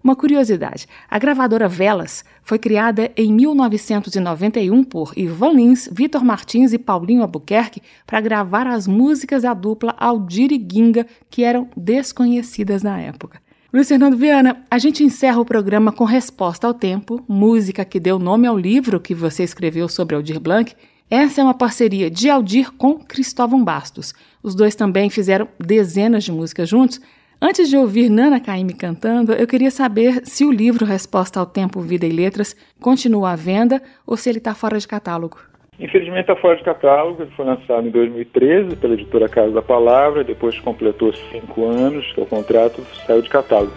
Uma 0.03 0.15
curiosidade: 0.15 0.87
a 1.11 1.19
gravadora 1.19 1.69
Velas 1.69 2.25
foi 2.43 2.61
criada 2.61 3.11
em 3.17 3.33
1991 3.33 4.85
por 4.85 5.13
Ivan 5.17 5.53
Lins, 5.53 5.89
Vitor 5.91 6.25
Martins 6.25 6.73
e 6.73 6.79
Paulinho 6.79 7.23
Albuquerque 7.23 7.83
para 8.07 8.21
gravar 8.21 8.69
as 8.69 8.87
músicas 8.87 9.43
da 9.43 9.53
dupla 9.53 9.97
Aldir 9.99 10.53
e 10.53 10.67
Ginga, 10.73 11.07
que 11.29 11.43
eram 11.43 11.69
desconhecidas 11.77 12.85
na 12.85 13.01
época. 13.01 13.41
Luiz 13.73 13.89
Fernando 13.89 14.17
Viana, 14.17 14.65
a 14.71 14.79
gente 14.79 15.03
encerra 15.03 15.41
o 15.41 15.45
programa 15.45 15.91
com 15.91 16.05
Resposta 16.05 16.69
ao 16.69 16.73
Tempo, 16.73 17.23
música 17.29 17.85
que 17.85 17.99
deu 17.99 18.17
nome 18.17 18.47
ao 18.47 18.57
livro 18.57 19.01
que 19.01 19.13
você 19.13 19.43
escreveu 19.43 19.89
sobre 19.89 20.15
Aldir 20.15 20.39
Blanc. 20.39 20.73
Essa 21.11 21.41
é 21.41 21.45
uma 21.45 21.55
parceria 21.55 22.11
de 22.11 22.29
Aldir 22.29 22.73
com 22.73 22.99
Cristóvão 22.99 23.63
Bastos. 23.63 24.13
Os 24.43 24.57
dois 24.57 24.75
também 24.75 25.09
fizeram 25.09 25.47
dezenas 25.57 26.25
de 26.25 26.33
músicas 26.33 26.69
juntos. 26.69 27.01
Antes 27.41 27.69
de 27.69 27.77
ouvir 27.77 28.11
Nana 28.11 28.41
Caymmi 28.41 28.75
cantando, 28.75 29.33
eu 29.33 29.47
queria 29.47 29.71
saber 29.71 30.23
se 30.25 30.45
o 30.45 30.51
livro 30.51 30.85
Resposta 30.85 31.39
ao 31.39 31.47
Tempo, 31.47 31.81
Vida 31.81 32.07
e 32.07 32.11
Letras 32.11 32.57
continua 32.81 33.31
à 33.31 33.37
venda 33.37 33.81
ou 34.05 34.17
se 34.17 34.29
ele 34.29 34.39
está 34.39 34.53
fora 34.53 34.81
de 34.81 34.89
catálogo. 34.89 35.39
Infelizmente 35.79 36.23
está 36.23 36.35
fora 36.35 36.57
de 36.57 36.65
catálogo, 36.65 37.23
ele 37.23 37.31
foi 37.37 37.45
lançado 37.45 37.87
em 37.87 37.91
2013 37.91 38.75
pela 38.75 38.95
editora 38.95 39.29
Casa 39.29 39.53
da 39.53 39.63
Palavra, 39.63 40.25
depois 40.25 40.59
completou 40.59 41.13
cinco 41.31 41.67
anos, 41.67 42.13
é 42.17 42.21
o 42.21 42.27
contrato 42.27 42.85
saiu 43.07 43.23
de 43.23 43.29
catálogo. 43.29 43.73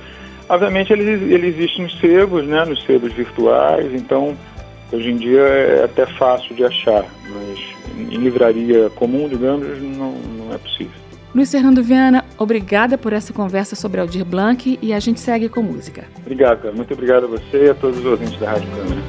Obviamente 0.48 0.92
ele, 0.92 1.04
ele 1.32 1.46
existe 1.46 1.80
nos 1.80 1.96
sebos, 2.00 2.44
né, 2.48 2.66
nos 2.66 2.82
sebos 2.86 3.14
virtuais, 3.14 3.94
então 3.94 4.36
hoje 4.92 5.10
em 5.10 5.18
dia 5.18 5.42
é 5.42 5.84
até 5.86 6.06
fácil 6.06 6.56
de 6.56 6.64
achar, 6.64 7.06
mas 7.30 7.60
em 7.98 8.18
livraria 8.18 8.90
comum, 8.92 9.28
digamos, 9.28 9.82
não, 9.82 10.14
não 10.14 10.54
é 10.54 10.58
possível. 10.58 10.92
Luiz 11.34 11.52
Fernando 11.52 11.84
Viana, 11.84 12.26
obrigada 12.38 12.98
por 12.98 13.14
essa 13.14 13.32
conversa 13.32 13.76
sobre 13.76 14.02
Aldir 14.02 14.26
Blanc 14.26 14.80
e 14.82 14.94
a 14.94 15.00
gente 15.00 15.20
segue 15.20 15.48
com 15.48 15.62
música. 15.62 16.06
Obrigado, 16.22 16.64
cara. 16.64 16.74
Muito 16.74 16.94
obrigado 16.94 17.26
a 17.26 17.28
você 17.28 17.66
e 17.66 17.70
a 17.70 17.76
todos 17.76 18.00
os 18.00 18.06
ouvintes 18.06 18.40
da 18.40 18.52
Rádio 18.52 18.70
Câmara. 18.72 19.02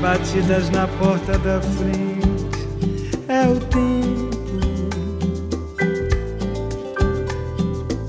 Batidas 0.00 0.70
na 0.70 0.88
porta 0.88 1.38
da 1.38 1.60
frente 1.60 2.18
é 3.28 3.48
o 3.48 3.60
tempo. 3.66 4.28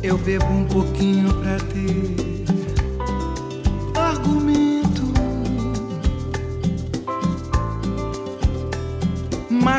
Eu 0.01 0.17
bebo 0.17 0.45
um 0.45 0.65
pouquinho 0.65 1.31
pra 1.35 1.57
ter 1.57 2.28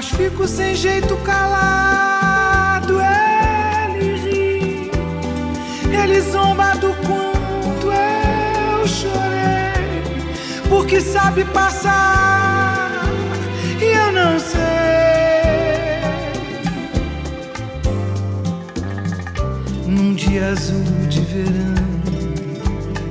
Mas 0.01 0.09
fico 0.09 0.49
sem 0.49 0.75
jeito 0.75 1.15
calado. 1.19 2.99
Ele 3.99 4.17
ri, 4.17 4.91
ele 5.93 6.23
zomba 6.23 6.73
do 6.77 6.95
quanto 7.07 7.93
eu 7.93 8.89
chorei. 8.89 10.03
Porque 10.71 11.03
sabe 11.03 11.45
passar 11.45 13.03
e 13.79 13.85
eu 13.85 14.11
não 14.11 14.41
sei. 14.41 14.61
Num 19.87 20.15
dia 20.15 20.49
azul 20.53 20.83
de 21.11 21.21
verão, 21.21 21.75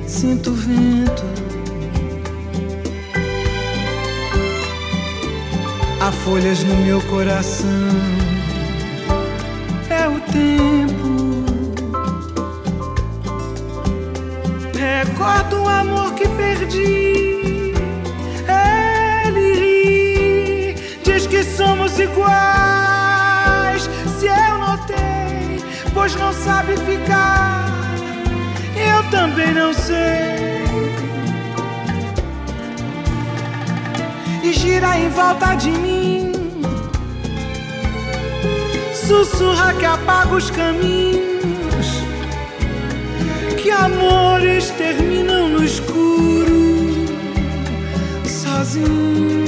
sinto 0.08 0.50
o 0.50 0.54
vento. 0.54 1.39
Folhas 6.30 6.62
no 6.62 6.76
meu 6.76 7.00
coração, 7.02 7.66
é 9.90 10.06
o 10.06 10.20
tempo. 10.30 11.44
Recordo 14.78 15.56
um 15.62 15.68
amor 15.68 16.14
que 16.14 16.28
perdi. 16.28 17.74
Ele 18.46 19.54
ri, 19.58 20.74
diz 21.02 21.26
que 21.26 21.42
somos 21.42 21.98
iguais. 21.98 23.90
Se 24.20 24.26
eu 24.26 24.58
notei, 24.58 25.58
pois 25.92 26.14
não 26.14 26.32
sabe 26.32 26.76
ficar. 26.76 27.66
Eu 28.76 29.02
também 29.10 29.52
não 29.52 29.74
sei. 29.74 30.49
E 34.50 34.52
gira 34.52 34.98
em 34.98 35.08
volta 35.10 35.54
de 35.54 35.70
mim. 35.70 36.32
Sussurra 38.92 39.72
que 39.74 39.84
apaga 39.84 40.34
os 40.34 40.50
caminhos. 40.50 41.86
Que 43.62 43.70
amores 43.70 44.70
terminam 44.70 45.50
no 45.50 45.62
escuro, 45.62 47.06
sozinhos. 48.24 49.38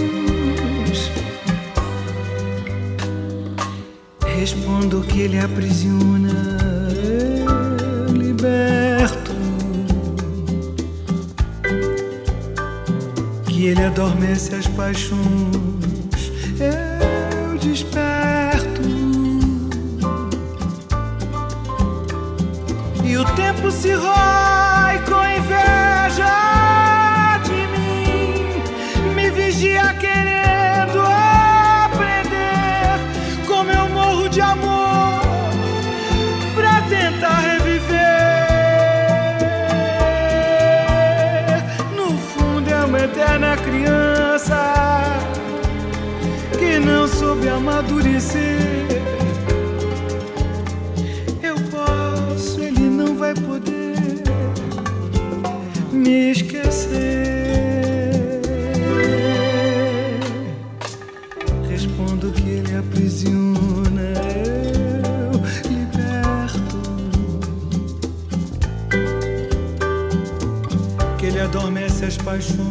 Respondo 4.38 5.00
que 5.00 5.22
ele 5.22 5.40
aprisiona, 5.40 6.11
ele 13.72 13.84
adormece 13.86 14.54
as 14.54 14.66
paixões, 14.66 15.18
eu 16.60 17.58
desperto. 17.58 18.82
E 23.02 23.16
o 23.16 23.24
tempo 23.34 23.70
se 23.70 23.92
rói 23.92 24.51
Eu 51.42 51.56
posso, 51.70 52.60
ele 52.60 52.88
não 52.88 53.16
vai 53.16 53.34
poder 53.34 54.22
me 55.92 56.30
esquecer. 56.30 56.92
Respondo 61.68 62.30
que 62.32 62.48
ele 62.48 62.76
aprisiona, 62.76 64.12
eu 64.46 65.32
liberto. 65.70 66.80
Que 71.18 71.26
ele 71.26 71.40
adormece 71.40 72.04
as 72.04 72.16
paixões, 72.16 72.61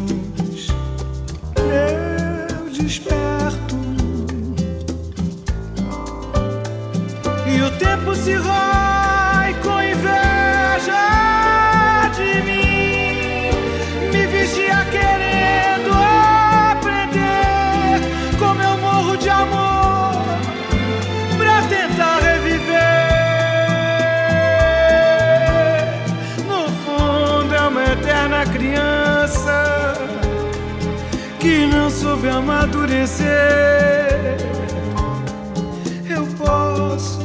Eu 36.08 36.24
posso 36.38 37.18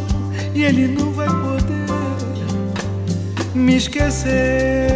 e 0.55 0.63
ele 0.63 0.87
não 0.87 1.11
vai 1.11 1.27
poder 1.27 1.85
me 3.53 3.77
esquecer. 3.77 4.87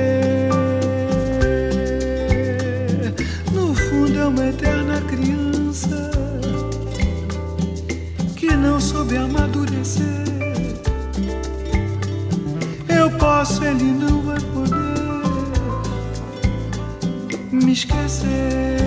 No 3.51 3.75
fundo 3.75 4.19
é 4.21 4.25
uma 4.25 4.47
eterna 4.47 4.99
criança 5.01 6.09
que 8.35 8.47
não 8.47 8.79
soube 8.79 9.17
amadurecer. 9.17 10.03
Eu 12.89 13.11
posso, 13.19 13.63
ele 13.63 13.83
não 13.83 14.19
vai 14.23 14.39
poder 14.39 14.81
me 17.51 17.71
esquecer. 17.71 18.81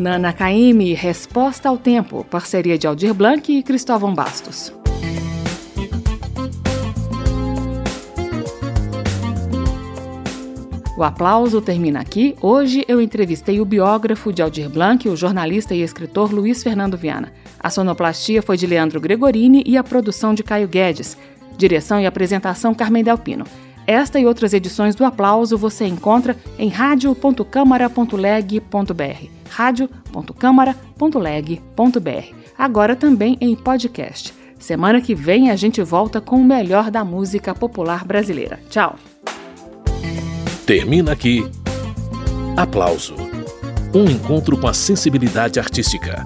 Nana 0.00 0.32
Caymmi, 0.32 0.94
Resposta 0.94 1.68
ao 1.68 1.76
Tempo, 1.76 2.24
parceria 2.24 2.78
de 2.78 2.86
Aldir 2.86 3.12
Blanc 3.12 3.52
e 3.52 3.62
Cristóvão 3.62 4.14
Bastos. 4.14 4.72
O 10.96 11.02
aplauso 11.02 11.60
termina 11.60 12.00
aqui. 12.00 12.34
Hoje 12.40 12.82
eu 12.88 12.98
entrevistei 12.98 13.60
o 13.60 13.64
biógrafo 13.66 14.32
de 14.32 14.40
Aldir 14.40 14.70
Blanc, 14.70 15.06
o 15.06 15.16
jornalista 15.16 15.74
e 15.74 15.82
escritor 15.82 16.32
Luiz 16.32 16.62
Fernando 16.62 16.96
Viana. 16.96 17.30
A 17.58 17.68
sonoplastia 17.68 18.40
foi 18.40 18.56
de 18.56 18.66
Leandro 18.66 19.00
Gregorini 19.02 19.62
e 19.66 19.76
a 19.76 19.84
produção 19.84 20.32
de 20.32 20.42
Caio 20.42 20.66
Guedes. 20.66 21.14
Direção 21.58 22.00
e 22.00 22.06
apresentação 22.06 22.74
Carmen 22.74 23.04
Delpino. 23.04 23.44
Esta 23.90 24.20
e 24.20 24.24
outras 24.24 24.54
edições 24.54 24.94
do 24.94 25.04
Aplauso 25.04 25.58
você 25.58 25.84
encontra 25.84 26.36
em 26.56 26.68
radio.câmara.leg.br. 26.68 29.26
radio.câmara.leg.br. 29.48 32.34
Agora 32.56 32.94
também 32.94 33.36
em 33.40 33.56
podcast. 33.56 34.32
Semana 34.60 35.00
que 35.00 35.12
vem 35.12 35.50
a 35.50 35.56
gente 35.56 35.82
volta 35.82 36.20
com 36.20 36.36
o 36.36 36.44
melhor 36.44 36.88
da 36.88 37.04
música 37.04 37.52
popular 37.52 38.04
brasileira. 38.04 38.60
Tchau. 38.70 38.94
Termina 40.64 41.10
aqui. 41.10 41.44
Aplauso. 42.56 43.16
Um 43.92 44.04
encontro 44.04 44.56
com 44.56 44.68
a 44.68 44.72
sensibilidade 44.72 45.58
artística. 45.58 46.24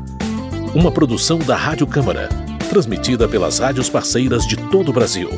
Uma 0.74 0.92
produção 0.92 1.38
da 1.38 1.56
Rádio 1.56 1.86
Câmara, 1.86 2.28
transmitida 2.68 3.26
pelas 3.26 3.58
rádios 3.58 3.88
parceiras 3.88 4.46
de 4.46 4.58
todo 4.68 4.90
o 4.90 4.92
Brasil. 4.92 5.30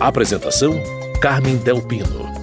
Apresentação 0.00 0.72
Carmen 1.20 1.62
Del 1.64 1.82
Pino. 1.82 2.37